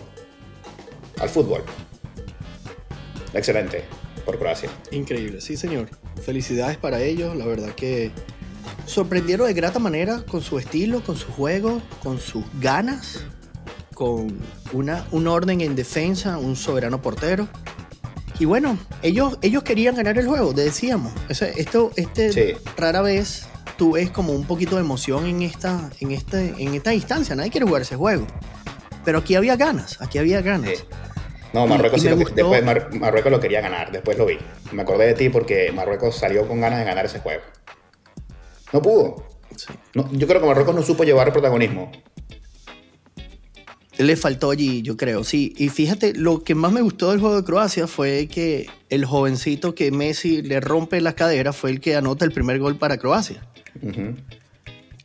al 1.20 1.30
fútbol. 1.30 1.64
Excelente 3.34 3.84
por 4.26 4.40
Croacia. 4.40 4.70
Increíble, 4.92 5.40
sí 5.42 5.56
señor. 5.56 5.90
Felicidades 6.24 6.78
para 6.78 7.02
ellos, 7.02 7.36
la 7.36 7.46
verdad 7.46 7.70
que 7.76 8.12
sorprendieron 8.86 9.48
de 9.48 9.54
grata 9.54 9.80
manera 9.80 10.24
con 10.26 10.42
su 10.42 10.58
estilo, 10.58 11.04
con 11.04 11.16
su 11.16 11.32
juego, 11.32 11.82
con 12.02 12.20
sus 12.20 12.44
ganas, 12.60 13.26
con 13.94 14.40
una, 14.74 15.06
un 15.12 15.28
orden 15.28 15.62
en 15.62 15.76
defensa, 15.76 16.38
un 16.38 16.56
soberano 16.56 17.02
portero. 17.02 17.48
Y 18.40 18.46
bueno, 18.46 18.78
ellos, 19.02 19.38
ellos 19.42 19.64
querían 19.64 19.96
ganar 19.96 20.18
el 20.18 20.28
juego, 20.28 20.54
decíamos. 20.54 21.14
esto, 21.30 21.92
este 21.96 22.58
rara 22.76 23.02
vez 23.02 23.48
tú 23.78 23.94
ves 23.94 24.10
como 24.12 24.34
un 24.34 24.46
poquito 24.46 24.76
de 24.76 24.82
emoción 24.82 25.26
en 25.26 25.42
esta, 25.42 25.90
en, 26.00 26.12
este, 26.12 26.54
en 26.58 26.74
esta 26.74 26.94
instancia. 26.94 27.36
Nadie 27.36 27.52
quiere 27.52 27.66
jugar 27.66 27.82
ese 27.82 27.96
juego. 27.96 28.28
Pero 29.06 29.20
aquí 29.20 29.36
había 29.36 29.56
ganas, 29.56 30.02
aquí 30.02 30.18
había 30.18 30.42
ganas. 30.42 30.84
No, 31.54 31.68
Marruecos 31.68 32.02
sí 32.02 32.10
lo, 32.10 32.18
después 32.18 32.64
Marruecos 33.00 33.32
lo 33.32 33.40
quería 33.40 33.62
ganar, 33.62 33.92
después 33.92 34.18
lo 34.18 34.26
vi. 34.26 34.38
Me 34.74 34.82
acordé 34.82 35.06
de 35.08 35.14
ti 35.14 35.30
porque 35.30 35.72
Marruecos 35.72 36.18
salió 36.18 36.46
con 36.48 36.60
ganas 36.60 36.80
de 36.80 36.86
ganar 36.86 37.06
ese 37.06 37.20
juego. 37.20 37.44
No 38.74 38.82
pudo. 38.82 39.26
yo 39.94 40.28
creo 40.28 40.42
que 40.42 40.48
Marruecos 40.48 40.76
no 40.76 40.84
supo 40.84 41.06
llevar 41.06 41.28
el 41.28 41.34
protagonismo. 41.34 41.92
Le 43.98 44.18
faltó 44.18 44.52
allí, 44.52 44.82
yo 44.82 44.98
creo, 44.98 45.24
sí. 45.24 45.54
Y 45.56 45.70
fíjate, 45.70 46.14
lo 46.14 46.44
que 46.44 46.56
más 46.56 46.74
me 46.74 46.82
gustó 46.82 47.12
del 47.12 47.22
juego 47.22 47.38
de 47.38 47.46
Croacia 47.46 47.88
fue 47.88 48.28
que 48.28 48.68
el 48.90 49.06
jovencito 49.06 49.74
que 49.74 49.92
Messi 49.92 50.42
le 50.42 50.60
rompe 50.60 51.00
la 51.00 51.14
cadera 51.14 51.54
fue 51.54 51.70
el 51.70 51.80
que 51.80 51.96
anota 51.96 52.26
el 52.26 52.34
primer 52.34 52.60
gol 52.60 52.76
para 52.76 52.98
Croacia. 52.98 53.48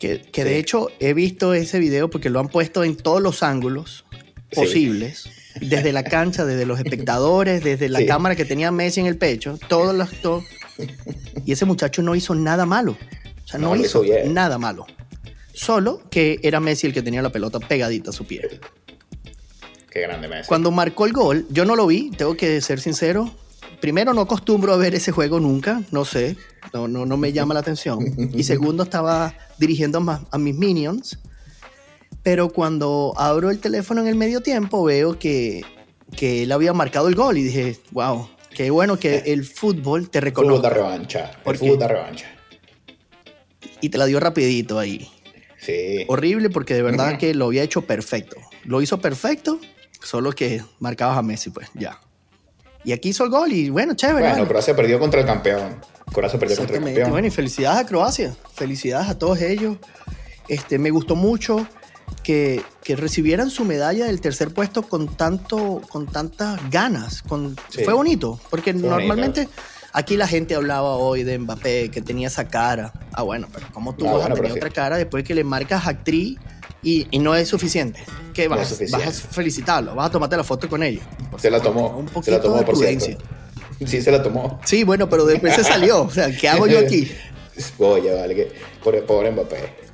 Que, 0.00 0.22
de 0.32 0.58
hecho 0.58 0.88
he 0.98 1.12
visto 1.12 1.52
ese 1.52 1.78
video 1.78 2.08
porque 2.08 2.30
lo 2.30 2.40
han 2.40 2.48
puesto 2.48 2.84
en 2.84 2.96
todos 2.96 3.20
los 3.20 3.42
ángulos 3.42 4.06
posibles 4.54 5.28
desde 5.60 5.92
la 5.92 6.02
cancha, 6.02 6.46
desde 6.46 6.64
los 6.64 6.78
espectadores, 6.78 7.62
desde 7.62 7.90
la 7.90 8.06
cámara 8.06 8.34
que 8.34 8.46
tenía 8.46 8.70
Messi 8.70 9.00
en 9.00 9.06
el 9.06 9.18
pecho, 9.18 9.58
todos 9.68 9.94
los... 9.94 10.08
Y 11.44 11.52
ese 11.52 11.66
muchacho 11.66 12.00
no 12.00 12.14
hizo 12.14 12.34
nada 12.34 12.64
malo. 12.64 12.96
O 13.44 13.48
sea, 13.48 13.60
no, 13.60 13.76
hizo 13.76 14.02
nada 14.26 14.56
malo. 14.56 14.86
Solo 15.52 16.02
que 16.08 16.40
era 16.42 16.60
Messi 16.60 16.86
el 16.86 16.94
que 16.94 17.02
tenía 17.02 17.20
la 17.20 17.30
pelota 17.30 17.60
pegadita 17.60 18.08
a 18.08 18.12
su 18.14 18.24
pie. 18.24 18.48
Qué 19.90 20.00
grande 20.00 20.28
Messi. 20.28 20.48
Cuando 20.48 20.70
marcó 20.70 21.04
el 21.04 21.12
gol, 21.12 21.46
yo 21.50 21.66
no 21.66 21.76
lo 21.76 21.86
vi, 21.86 22.10
tengo 22.10 22.38
que 22.38 22.58
ser 22.62 22.80
sincero. 22.80 23.30
Primero, 23.80 24.12
no 24.12 24.22
acostumbro 24.22 24.74
a 24.74 24.76
ver 24.76 24.94
ese 24.94 25.10
juego 25.10 25.40
nunca, 25.40 25.82
no 25.90 26.04
sé, 26.04 26.36
no, 26.74 26.86
no, 26.86 27.06
no 27.06 27.16
me 27.16 27.32
llama 27.32 27.54
la 27.54 27.60
atención. 27.60 28.04
Y 28.34 28.42
segundo, 28.42 28.82
estaba 28.82 29.34
dirigiendo 29.58 29.98
a 30.30 30.38
mis 30.38 30.54
minions 30.54 31.18
pero 32.22 32.50
cuando 32.50 33.14
abro 33.16 33.50
el 33.50 33.60
teléfono 33.60 34.02
en 34.02 34.08
el 34.08 34.14
medio 34.14 34.40
tiempo 34.40 34.84
veo 34.84 35.18
que, 35.18 35.62
que 36.16 36.42
él 36.42 36.52
había 36.52 36.72
marcado 36.72 37.08
el 37.08 37.14
gol 37.14 37.38
y 37.38 37.44
dije, 37.44 37.78
wow, 37.92 38.28
qué 38.54 38.70
bueno 38.70 38.98
que 38.98 39.18
el 39.26 39.44
fútbol 39.44 40.10
te 40.10 40.20
reconoce. 40.20 40.56
Fútbol 40.56 40.62
de 40.62 40.74
revancha. 40.74 41.30
El 41.44 41.56
fútbol 41.56 41.78
de 41.78 41.88
revancha. 41.88 42.26
y 43.80 43.88
te 43.88 43.98
la 43.98 44.06
dio 44.06 44.20
rapidito 44.20 44.78
ahí. 44.78 45.08
Sí. 45.58 46.04
Horrible 46.08 46.50
porque 46.50 46.74
de 46.74 46.82
verdad 46.82 47.18
que 47.18 47.34
lo 47.34 47.46
había 47.46 47.62
hecho 47.62 47.82
perfecto. 47.82 48.36
Lo 48.64 48.82
hizo 48.82 49.00
perfecto, 49.00 49.58
solo 50.02 50.32
que 50.32 50.62
marcabas 50.78 51.18
a 51.18 51.22
Messi, 51.22 51.50
pues 51.50 51.70
ya. 51.74 52.00
Y 52.84 52.92
aquí 52.92 53.10
hizo 53.10 53.24
el 53.24 53.30
gol 53.30 53.52
y 53.52 53.68
bueno, 53.68 53.94
chévere. 53.94 54.28
Bueno, 54.30 54.48
Croacia 54.48 54.74
perdió 54.74 54.98
contra 54.98 55.20
el 55.20 55.26
campeón. 55.26 55.76
Croacia 56.12 56.38
perdió 56.38 56.56
contra 56.56 56.76
el 56.76 56.84
campeón. 56.84 57.10
Bueno, 57.10 57.26
y 57.26 57.30
felicidades 57.30 57.80
a 57.80 57.86
Croacia. 57.86 58.34
Felicidades 58.54 59.08
a 59.08 59.18
todos 59.18 59.40
ellos. 59.40 59.76
Este, 60.48 60.78
me 60.78 60.90
gustó 60.90 61.14
mucho 61.14 61.66
que, 62.22 62.62
que, 62.82 62.96
recibieran 62.96 63.50
su 63.50 63.64
medalla 63.64 64.06
del 64.06 64.20
tercer 64.20 64.52
puesto 64.52 64.82
con, 64.82 65.14
tanto, 65.16 65.82
con 65.88 66.06
tantas 66.06 66.58
ganas. 66.70 67.22
Con, 67.22 67.56
Fue 67.84 67.92
bonito, 67.92 68.40
porque 68.50 68.72
normalmente 68.72 69.48
aquí 69.92 70.16
la 70.16 70.26
gente 70.26 70.54
hablaba 70.54 70.96
hoy 70.96 71.22
de 71.22 71.38
Mbappé, 71.38 71.90
que 71.90 72.02
tenía 72.02 72.28
esa 72.28 72.48
cara. 72.48 72.92
Ah, 73.12 73.22
bueno, 73.22 73.48
pero 73.52 73.66
¿cómo 73.72 73.94
tú 73.94 74.06
vas 74.06 74.28
a 74.28 74.34
tener 74.34 74.52
otra 74.52 74.70
cara 74.70 74.96
después 74.96 75.22
que 75.22 75.34
le 75.34 75.44
marcas 75.44 75.86
actriz 75.86 76.38
y, 76.82 77.06
y 77.10 77.18
no 77.18 77.34
es 77.34 77.48
suficiente? 77.48 78.00
¿Qué 78.32 78.48
vas, 78.48 78.78
vas 78.90 79.06
a 79.06 79.10
felicitarlo? 79.10 79.94
¿Vas 79.94 80.08
a 80.08 80.12
tomarte 80.12 80.36
la 80.36 80.44
foto 80.44 80.68
con 80.68 80.82
ellos? 80.82 81.04
Se 81.38 81.50
la 81.50 81.60
tomó. 81.60 81.96
Un 81.96 82.06
poquito 82.06 82.24
se 82.24 82.30
la 82.30 82.40
tomó, 82.40 82.58
de 82.58 82.64
prudencia. 82.64 83.18
Sí, 83.84 84.02
se 84.02 84.10
la 84.10 84.22
tomó. 84.22 84.60
Sí, 84.64 84.84
bueno, 84.84 85.08
pero 85.08 85.24
después 85.24 85.54
se 85.54 85.64
salió. 85.64 86.02
O 86.02 86.10
sea, 86.10 86.34
¿qué 86.36 86.48
hago 86.48 86.66
yo 86.66 86.78
aquí? 86.78 87.10
Oye, 87.78 88.14
vale, 88.14 88.34
que 88.34 88.52
pobre, 88.82 89.02
pobre 89.02 89.30
Mbappé 89.30 89.90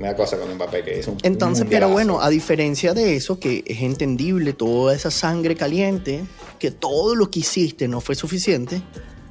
me 0.00 0.08
da 0.08 0.16
cosa 0.16 0.38
con 0.38 0.52
Mbappé, 0.54 0.82
que 0.82 0.98
es 0.98 1.08
un. 1.08 1.18
Entonces, 1.22 1.66
pero 1.68 1.88
bueno, 1.88 2.20
a 2.20 2.28
diferencia 2.28 2.94
de 2.94 3.16
eso, 3.16 3.38
que 3.38 3.64
es 3.66 3.82
entendible 3.82 4.52
toda 4.52 4.94
esa 4.94 5.10
sangre 5.10 5.54
caliente, 5.54 6.24
que 6.58 6.70
todo 6.70 7.14
lo 7.14 7.30
que 7.30 7.40
hiciste 7.40 7.88
no 7.88 8.00
fue 8.00 8.14
suficiente, 8.14 8.82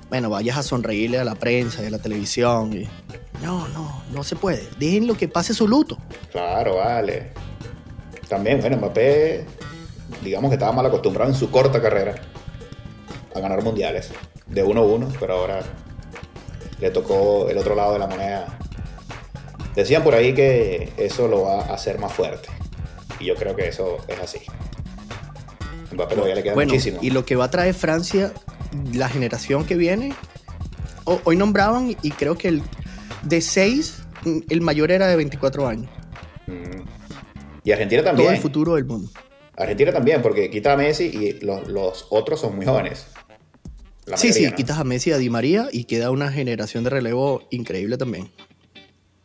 bueno, 0.09 0.29
vayas 0.29 0.57
a 0.57 0.63
sonreírle 0.63 1.19
a 1.19 1.23
la 1.23 1.35
prensa 1.35 1.83
y 1.83 1.87
a 1.87 1.89
la 1.89 1.99
televisión. 1.99 2.73
Y, 2.73 2.89
no, 3.41 3.67
no, 3.69 4.03
no 4.11 4.23
se 4.23 4.35
puede. 4.35 4.67
Dejen 4.77 5.07
lo 5.07 5.15
que 5.15 5.27
pase 5.27 5.53
su 5.53 5.67
luto. 5.67 5.97
Claro, 6.31 6.77
vale. 6.77 7.31
También, 8.27 8.59
bueno, 8.61 8.77
Mbappé, 8.77 9.45
digamos 10.23 10.49
que 10.49 10.55
estaba 10.55 10.71
mal 10.71 10.85
acostumbrado 10.85 11.29
en 11.31 11.37
su 11.37 11.51
corta 11.51 11.81
carrera 11.81 12.15
a 13.35 13.39
ganar 13.39 13.63
mundiales. 13.63 14.11
De 14.47 14.63
1-1, 14.63 15.15
pero 15.19 15.35
ahora 15.35 15.61
le 16.79 16.91
tocó 16.91 17.49
el 17.49 17.57
otro 17.57 17.75
lado 17.75 17.93
de 17.93 17.99
la 17.99 18.07
moneda 18.07 18.59
Decían 19.75 20.03
por 20.03 20.13
ahí 20.13 20.33
que 20.33 20.93
eso 20.97 21.27
lo 21.27 21.43
va 21.43 21.61
a 21.61 21.73
hacer 21.73 21.97
más 21.97 22.13
fuerte. 22.13 22.49
Y 23.19 23.25
yo 23.25 23.35
creo 23.35 23.55
que 23.55 23.67
eso 23.67 23.97
es 24.07 24.19
así. 24.19 24.39
Mbappé 25.91 26.15
todavía 26.15 26.35
le 26.35 26.43
queda 26.43 26.53
bueno, 26.53 26.71
muchísimo. 26.71 26.99
Y 27.01 27.09
lo 27.09 27.25
que 27.25 27.35
va 27.35 27.45
a 27.45 27.51
traer 27.51 27.73
Francia, 27.73 28.31
la 28.93 29.09
generación 29.09 29.65
que 29.65 29.75
viene, 29.75 30.13
hoy 31.05 31.35
nombraban 31.35 31.95
y 32.01 32.11
creo 32.11 32.37
que 32.37 32.49
el 32.49 32.63
de 33.23 33.41
6, 33.41 34.03
el 34.49 34.61
mayor 34.61 34.91
era 34.91 35.07
de 35.07 35.15
24 35.15 35.67
años. 35.67 35.89
Mm. 36.47 36.81
Y 37.63 37.71
Argentina 37.71 38.03
también. 38.03 38.27
Todo 38.27 38.35
el 38.35 38.41
futuro 38.41 38.75
del 38.75 38.85
mundo. 38.85 39.09
Argentina 39.55 39.91
también, 39.91 40.21
porque 40.21 40.49
quita 40.49 40.73
a 40.73 40.77
Messi 40.77 41.05
y 41.05 41.39
los, 41.45 42.07
otros 42.09 42.39
son 42.39 42.55
muy 42.55 42.65
jóvenes. 42.65 43.07
sí, 44.15 44.33
sí, 44.33 44.51
quitas 44.51 44.79
a 44.79 44.83
Messi 44.83 45.11
y 45.11 45.13
a 45.13 45.17
Di 45.17 45.29
María 45.29 45.67
y 45.71 45.85
queda 45.85 46.11
una 46.11 46.31
generación 46.31 46.83
de 46.83 46.89
relevo 46.89 47.47
increíble 47.51 47.97
también 47.97 48.31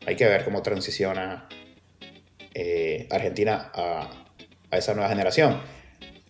hay 0.09 0.17
que 0.17 0.25
ver 0.25 0.43
cómo 0.43 0.63
transiciona 0.63 1.47
eh, 2.55 3.07
Argentina 3.11 3.71
a, 3.75 4.11
esa 4.71 4.95
nueva 4.95 5.11
generación. 5.11 5.61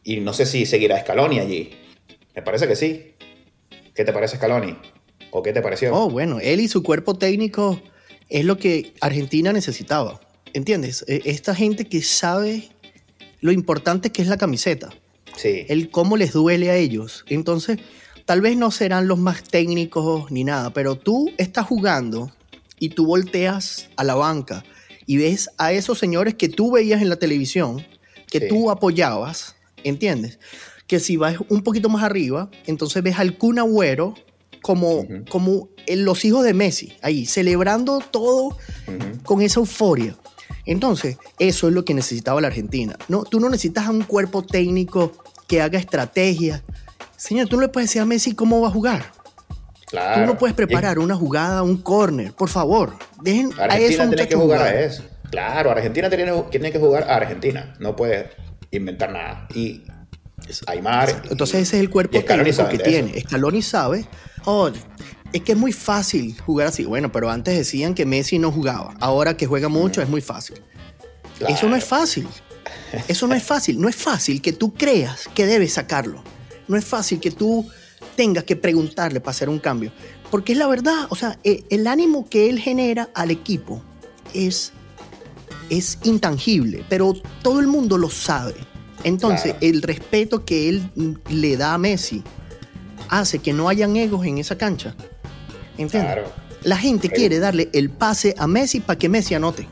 Y 0.02 0.18
no 0.18 0.32
sé 0.32 0.46
si 0.46 0.66
seguirá 0.66 1.00
Scaloni 1.00 1.38
allí. 1.38 1.78
Me 2.34 2.42
parece 2.42 2.66
que 2.66 2.74
sí. 2.74 3.14
¿Qué 3.94 4.04
te 4.04 4.12
parece 4.12 4.36
Scaloni? 4.36 4.76
¿O 5.30 5.42
qué 5.42 5.52
te 5.52 5.62
pareció? 5.62 5.94
Oh, 5.94 6.08
bueno, 6.08 6.40
él 6.40 6.60
y 6.60 6.68
su 6.68 6.82
cuerpo 6.82 7.14
técnico 7.14 7.80
es 8.28 8.44
lo 8.44 8.58
que 8.58 8.94
Argentina 9.00 9.52
necesitaba. 9.52 10.20
¿Entiendes? 10.52 11.04
E, 11.08 11.22
esta 11.24 11.54
gente 11.54 11.86
que 11.86 12.02
sabe 12.02 12.68
lo 13.40 13.52
importante 13.52 14.10
que 14.10 14.22
es 14.22 14.28
la 14.28 14.36
camiseta. 14.36 14.90
Sí. 15.36 15.66
El 15.68 15.90
cómo 15.90 16.16
les 16.16 16.32
duele 16.32 16.70
a 16.70 16.76
ellos. 16.76 17.24
Entonces, 17.28 17.78
tal 18.24 18.40
vez 18.40 18.56
no 18.56 18.70
serán 18.70 19.08
los 19.08 19.18
más 19.18 19.44
técnicos 19.44 20.30
ni 20.30 20.44
nada, 20.44 20.70
pero 20.70 20.96
tú 20.96 21.30
estás 21.38 21.66
jugando 21.66 22.32
y 22.78 22.90
tú 22.90 23.06
volteas 23.06 23.88
a 23.96 24.04
la 24.04 24.14
banca 24.14 24.64
y 25.06 25.16
ves 25.16 25.50
a 25.58 25.72
esos 25.72 25.98
señores 25.98 26.34
que 26.34 26.48
tú 26.48 26.72
veías 26.72 27.00
en 27.00 27.08
la 27.08 27.16
televisión, 27.16 27.84
que 28.30 28.40
tú 28.42 28.70
apoyabas, 28.70 29.56
¿entiendes? 29.84 30.38
Que 30.86 31.00
si 31.00 31.16
vas 31.16 31.36
un 31.48 31.62
poquito 31.62 31.88
más 31.88 32.02
arriba, 32.02 32.50
entonces 32.66 33.02
ves 33.02 33.18
al 33.18 33.38
Kun 33.38 33.58
Agüero 33.58 34.14
como, 34.62 35.06
como 35.28 35.68
los 35.86 36.24
hijos 36.24 36.44
de 36.44 36.54
Messi, 36.54 36.92
ahí, 37.02 37.26
celebrando 37.26 38.00
todo 38.00 38.56
con 39.24 39.42
esa 39.42 39.60
euforia. 39.60 40.16
Entonces, 40.64 41.16
eso 41.38 41.68
es 41.68 41.74
lo 41.74 41.84
que 41.84 41.94
necesitaba 41.94 42.40
la 42.40 42.48
Argentina. 42.48 42.96
No, 43.08 43.24
tú 43.24 43.40
no 43.40 43.48
necesitas 43.48 43.86
a 43.86 43.90
un 43.90 44.02
cuerpo 44.02 44.42
técnico 44.42 45.12
que 45.46 45.62
haga 45.62 45.78
estrategia. 45.78 46.62
Señor, 47.16 47.48
tú 47.48 47.56
no 47.56 47.62
le 47.62 47.68
puedes 47.68 47.88
decir 47.88 48.02
a 48.02 48.04
Messi 48.04 48.34
cómo 48.34 48.60
va 48.60 48.68
a 48.68 48.70
jugar. 48.70 49.18
Tú 49.90 50.20
no 50.26 50.36
puedes 50.36 50.54
preparar 50.54 50.98
una 50.98 51.14
jugada, 51.14 51.62
un 51.62 51.78
corner, 51.78 52.32
por 52.34 52.50
favor. 52.50 52.94
Dejen 53.22 53.50
Argentina 53.58 54.04
a 54.04 54.08
tiene 54.08 54.28
que 54.28 54.36
jugar, 54.36 54.60
a 54.60 54.80
eso. 54.80 55.02
Claro, 55.30 55.70
Argentina 55.70 56.10
tiene, 56.10 56.30
tiene, 56.50 56.70
que 56.70 56.78
jugar 56.78 57.04
a 57.04 57.16
Argentina. 57.16 57.74
No 57.78 57.96
puede 57.96 58.30
inventar 58.70 59.10
nada. 59.10 59.48
Y 59.54 59.82
Aymar. 60.66 61.22
Entonces 61.30 61.62
ese 61.62 61.76
es 61.76 61.80
el 61.80 61.90
cuerpo 61.90 62.22
técnico 62.22 62.68
que 62.68 62.78
tiene. 62.78 63.20
Scaloni 63.20 63.62
sabe. 63.62 64.06
Oh, 64.44 64.70
es 65.32 65.42
que 65.42 65.52
es 65.52 65.58
muy 65.58 65.72
fácil 65.72 66.38
jugar 66.40 66.68
así. 66.68 66.84
Bueno, 66.84 67.12
pero 67.12 67.30
antes 67.30 67.56
decían 67.56 67.94
que 67.94 68.06
Messi 68.06 68.38
no 68.38 68.50
jugaba. 68.50 68.94
Ahora 69.00 69.36
que 69.36 69.46
juega 69.46 69.68
mucho 69.68 70.00
es 70.00 70.08
muy 70.08 70.20
fácil. 70.20 70.60
Eso 71.46 71.68
no 71.68 71.76
es 71.76 71.84
fácil. 71.84 72.26
Eso 73.06 73.26
no 73.26 73.34
es 73.34 73.42
fácil. 73.42 73.80
No 73.80 73.88
es 73.88 73.96
fácil 73.96 74.40
que 74.40 74.52
tú 74.52 74.74
creas 74.74 75.28
que 75.34 75.46
debes 75.46 75.74
sacarlo. 75.74 76.22
No 76.66 76.76
es 76.76 76.84
fácil 76.84 77.20
que 77.20 77.30
tú 77.30 77.68
tengas 78.16 78.44
que 78.44 78.56
preguntarle 78.56 79.20
para 79.20 79.30
hacer 79.30 79.48
un 79.48 79.58
cambio. 79.58 79.92
Porque 80.30 80.52
es 80.52 80.58
la 80.58 80.66
verdad, 80.66 81.06
o 81.10 81.16
sea, 81.16 81.38
e, 81.44 81.64
el 81.70 81.86
ánimo 81.86 82.28
que 82.28 82.50
él 82.50 82.58
genera 82.58 83.08
al 83.14 83.30
equipo 83.30 83.82
es, 84.34 84.72
es 85.70 85.98
intangible, 86.04 86.84
pero 86.88 87.14
todo 87.42 87.60
el 87.60 87.66
mundo 87.66 87.96
lo 87.96 88.10
sabe. 88.10 88.54
Entonces, 89.04 89.54
el 89.60 89.82
respeto 89.82 90.44
que 90.44 90.68
él 90.68 91.20
le 91.28 91.56
da 91.56 91.74
a 91.74 91.78
Messi 91.78 92.22
hace 93.08 93.38
que 93.38 93.52
no 93.52 93.68
hayan 93.68 93.96
egos 93.96 94.26
en 94.26 94.38
esa 94.38 94.58
cancha. 94.58 94.94
¿Entiendes? 95.76 96.24
La 96.62 96.76
gente 96.76 97.08
quiere 97.08 97.38
darle 97.38 97.70
el 97.72 97.90
pase 97.90 98.34
a 98.36 98.46
Messi 98.46 98.80
para 98.80 98.98
que 98.98 99.08
Messi 99.08 99.34
anote. 99.34 99.68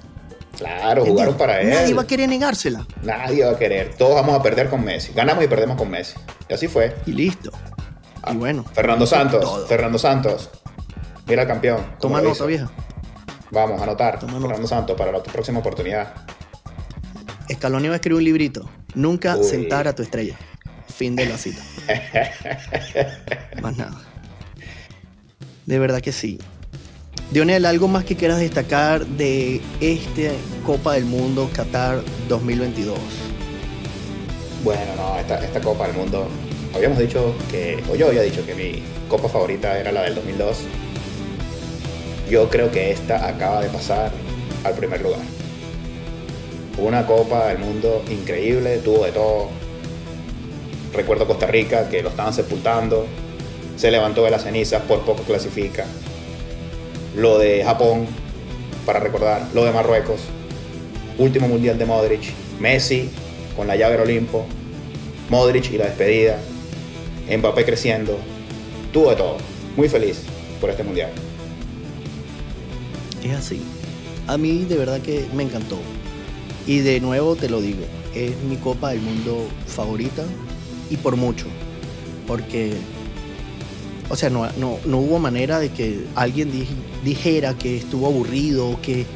Claro, 0.57 1.05
jugaron 1.05 1.37
para 1.37 1.61
él. 1.61 1.71
Nadie 1.71 1.93
va 1.93 2.03
a 2.03 2.07
querer 2.07 2.29
negársela. 2.29 2.87
Nadie 3.03 3.45
va 3.45 3.53
a 3.53 3.59
querer. 3.59 3.95
Todos 3.97 4.15
vamos 4.15 4.39
a 4.39 4.43
perder 4.43 4.71
con 4.71 4.85
Messi. 4.85 5.13
Ganamos 5.13 5.45
y 5.45 5.49
perdemos 5.49 5.77
con 5.77 5.91
Messi. 5.91 6.15
Y 6.49 6.55
así 6.55 6.69
fue. 6.69 6.95
Y 7.05 7.13
listo. 7.13 7.51
Y 8.31 8.37
bueno. 8.37 8.65
Fernando 8.73 9.07
Santos. 9.07 9.67
Fernando 9.69 9.99
Santos. 9.99 10.49
Mira 11.27 11.47
campeón. 11.47 11.85
Toma 12.01 12.23
nota, 12.23 12.47
vieja. 12.47 12.71
Vamos 13.51 13.81
a 13.81 13.85
anotar. 13.85 14.19
Fernando 14.19 14.67
Santos 14.67 14.97
para 14.97 15.13
la 15.13 15.23
próxima 15.23 15.59
oportunidad. 15.59 16.15
Escaloni 17.49 17.89
va 17.89 17.95
a 17.95 17.97
escribir 17.97 18.19
un 18.19 18.25
librito. 18.25 18.69
Nunca 18.97 19.43
sentar 19.43 19.87
a 19.87 19.95
tu 19.95 20.03
estrella. 20.03 20.37
Fin 20.89 21.15
de 21.15 21.27
la 21.27 21.37
cita. 21.37 21.63
más 23.63 23.77
nada. 23.77 24.01
De 25.67 25.79
verdad 25.79 26.01
que 26.01 26.13
sí. 26.13 26.39
Dionel, 27.31 27.67
¿algo 27.67 27.89
más 27.89 28.05
que 28.05 28.17
quieras 28.17 28.39
destacar 28.39 29.05
de 29.05 29.61
este 29.83 30.33
Copa 30.65 30.95
del 30.95 31.05
Mundo 31.05 31.51
Qatar 31.53 32.03
2022? 32.29 32.99
Bueno, 34.65 34.97
no, 34.97 35.19
esta, 35.19 35.45
esta 35.45 35.61
Copa 35.61 35.89
del 35.89 35.97
Mundo 35.97 36.27
habíamos 36.75 36.99
dicho 36.99 37.35
que, 37.51 37.83
o 37.91 37.97
yo 37.97 38.09
había 38.09 38.23
dicho 38.23 38.47
que 38.47 38.55
mi 38.55 38.83
copa 39.11 39.29
favorita 39.29 39.79
era 39.79 39.93
la 39.93 40.05
del 40.05 40.15
2002. 40.15 40.61
Yo 42.31 42.49
creo 42.49 42.71
que 42.71 42.93
esta 42.93 43.29
acaba 43.29 43.61
de 43.61 43.69
pasar 43.69 44.11
al 44.65 44.73
primer 44.73 45.03
lugar. 45.03 45.36
Una 46.79 47.07
copa 47.07 47.49
del 47.49 47.59
mundo 47.59 48.03
increíble, 48.11 48.79
tuvo 48.79 49.05
de 49.05 49.13
todo. 49.13 49.49
Recuerdo 50.93 51.27
Costa 51.27 51.47
Rica 51.47 51.89
que 51.89 52.03
lo 52.03 52.11
estaban 52.11 52.35
sepultando, 52.35 53.07
se 53.77 53.91
levantó 53.91 54.25
de 54.25 54.31
las 54.31 54.43
cenizas, 54.43 54.83
por 54.83 55.01
poco 55.05 55.23
clasifica. 55.23 55.87
Lo 57.17 57.39
de 57.39 57.65
Japón, 57.65 58.07
para 58.85 59.01
recordar, 59.01 59.47
lo 59.55 59.65
de 59.65 59.73
Marruecos, 59.73 60.21
último 61.19 61.49
mundial 61.49 61.79
de 61.79 61.87
Modric, 61.87 62.33
Messi 62.61 63.11
con 63.57 63.67
la 63.67 63.77
llave 63.77 63.93
del 63.93 64.03
Olimpo, 64.03 64.45
Modric 65.31 65.73
y 65.73 65.79
la 65.79 65.87
despedida, 65.87 66.39
Mbappé 67.29 67.65
creciendo, 67.65 68.19
tuvo 68.93 69.11
de 69.11 69.17
todo. 69.17 69.37
Muy 69.77 69.89
feliz 69.89 70.23
por 70.61 70.71
este 70.71 70.85
mundial. 70.85 71.11
Es 73.23 73.33
así. 73.33 73.61
A 74.27 74.39
mí 74.39 74.65
de 74.65 74.77
verdad 74.77 75.01
que 75.01 75.27
me 75.35 75.43
encantó. 75.43 75.79
Y 76.67 76.79
de 76.81 77.01
nuevo 77.01 77.37
te 77.37 77.49
lo 77.49 77.61
digo, 77.61 77.85
es 78.15 78.37
mi 78.49 78.57
Copa 78.57 78.91
del 78.91 79.01
Mundo 79.01 79.47
favorita 79.67 80.25
y 80.91 80.97
por 80.97 81.17
mucho. 81.17 81.47
Porque 82.27 82.75
O 84.09 84.17
sea, 84.17 84.31
no, 84.31 84.49
no, 84.59 84.79
no 84.85 84.99
hubo 84.99 85.19
manera 85.19 85.59
de 85.59 85.71
que 85.71 86.05
alguien 86.15 86.51
dijera 87.05 87.57
que 87.57 87.77
estuvo 87.77 88.07
aburrido, 88.07 88.81
que 88.83 89.07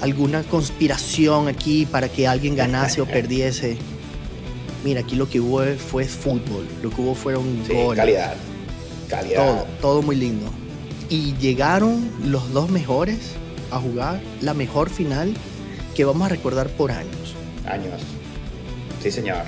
alguna 0.00 0.42
conspiración 0.42 1.48
aquí 1.48 1.86
para 1.86 2.08
que 2.08 2.26
alguien 2.26 2.56
ganase 2.56 3.00
o 3.00 3.06
perdiese. 3.18 3.76
Mira, 4.84 5.00
aquí 5.00 5.16
lo 5.16 5.28
que 5.28 5.40
hubo 5.40 5.64
fue 5.76 6.04
fútbol, 6.04 6.66
lo 6.82 6.90
que 6.90 7.00
hubo 7.00 7.14
fueron 7.14 7.62
sí, 7.66 7.74
Calidad, 7.96 8.34
calidad. 9.08 9.44
Todo, 9.44 9.66
todo 9.80 10.02
muy 10.02 10.16
lindo. 10.16 10.46
Y 11.10 11.34
llegaron 11.36 12.10
los 12.24 12.52
dos 12.52 12.70
mejores 12.70 13.18
a 13.70 13.80
jugar 13.80 14.20
la 14.40 14.54
mejor 14.54 14.88
final 14.88 15.34
que 15.98 16.04
vamos 16.04 16.26
a 16.26 16.28
recordar 16.28 16.68
por 16.68 16.92
años. 16.92 17.34
Años. 17.66 18.00
Sí, 19.02 19.10
señor. 19.10 19.42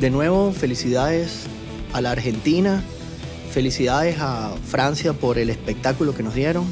De 0.00 0.10
nuevo, 0.10 0.50
felicidades 0.50 1.44
a 1.92 2.00
la 2.00 2.10
Argentina, 2.10 2.82
felicidades 3.52 4.16
a 4.18 4.56
Francia 4.66 5.12
por 5.12 5.38
el 5.38 5.48
espectáculo 5.48 6.12
que 6.12 6.24
nos 6.24 6.34
dieron, 6.34 6.64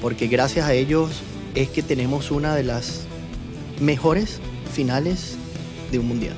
porque 0.00 0.28
gracias 0.28 0.64
a 0.64 0.72
ellos 0.72 1.20
es 1.54 1.68
que 1.68 1.82
tenemos 1.82 2.30
una 2.30 2.54
de 2.54 2.62
las 2.62 3.02
mejores 3.80 4.40
finales 4.72 5.34
de 5.90 5.98
un 5.98 6.08
mundial. 6.08 6.36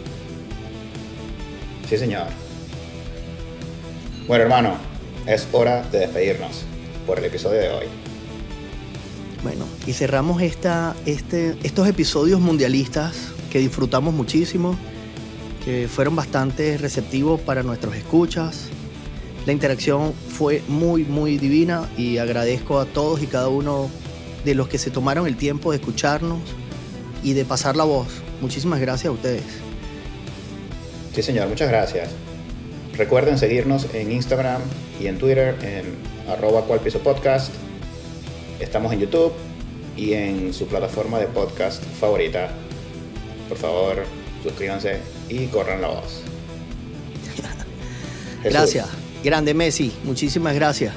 Sí, 1.89 1.97
señor. 1.97 2.27
Bueno, 4.27 4.43
hermano, 4.43 4.79
es 5.29 5.47
hora 5.53 5.85
de 5.93 6.01
despedirnos 6.01 6.65
por 7.07 7.21
el 7.21 7.27
episodio 7.27 7.61
de 7.61 7.69
hoy. 7.69 8.04
Bueno, 9.45 9.67
y 9.87 9.93
cerramos 9.93 10.41
esta, 10.41 10.97
este, 11.05 11.55
estos 11.63 11.87
episodios 11.87 12.41
mundialistas 12.41 13.15
que 13.53 13.59
disfrutamos 13.59 14.15
muchísimo, 14.15 14.75
que 15.67 15.87
fueron 15.87 16.17
bastante 16.17 16.79
receptivos 16.79 17.39
para 17.43 17.63
nuestros 17.63 17.95
escuchas. 17.95 18.69
La 19.45 19.53
interacción 19.53 20.15
fue 20.15 20.63
muy, 20.67 21.05
muy 21.05 21.37
divina 21.37 21.87
y 21.99 22.17
agradezco 22.17 22.81
a 22.81 22.87
todos 22.87 23.23
y 23.23 23.27
cada 23.27 23.49
uno 23.49 23.91
de 24.47 24.55
los 24.55 24.67
que 24.69 24.79
se 24.79 24.91
tomaron 24.91 25.27
el 25.27 25.37
tiempo 25.37 25.73
de 25.73 25.77
escucharnos 25.77 26.41
y 27.23 27.35
de 27.35 27.45
pasar 27.45 27.77
la 27.77 27.85
voz. 27.85 28.09
Muchísimas 28.41 28.81
gracias 28.81 29.11
a 29.11 29.13
ustedes. 29.13 29.45
Sí, 31.15 31.23
señor, 31.23 31.49
muchas 31.49 31.69
gracias. 31.69 32.09
Recuerden 32.97 33.37
seguirnos 33.37 33.89
en 33.93 34.11
Instagram 34.11 34.63
y 34.99 35.07
en 35.07 35.19
Twitter 35.19 35.55
en 35.63 35.85
arroba 36.33 36.65
podcast. 36.65 37.53
Estamos 38.61 38.93
en 38.93 39.01
YouTube 39.01 39.33
y 39.97 40.15
en 40.15 40.53
su 40.53 40.67
plataforma 40.67 41.19
de 41.19 41.27
podcast 41.27 41.83
favorita. 42.01 42.51
Por 43.49 43.59
favor, 43.59 44.05
suscríbanse 44.43 45.01
y 45.29 45.47
corran 45.47 45.83
la 45.83 45.89
voz. 45.89 46.23
gracias. 48.45 48.87
Grande 49.23 49.55
Messi, 49.55 49.93
muchísimas 50.05 50.55
gracias. 50.55 50.95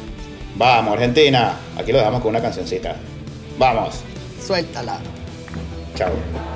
Vamos, 0.55 0.93
Argentina. 0.93 1.55
Aquí 1.77 1.91
lo 1.91 1.99
dejamos 1.99 2.21
con 2.21 2.29
una 2.29 2.41
cancioncita. 2.41 2.95
Vamos. 3.57 4.01
Suéltala. 4.45 4.99
Chao. 5.95 6.46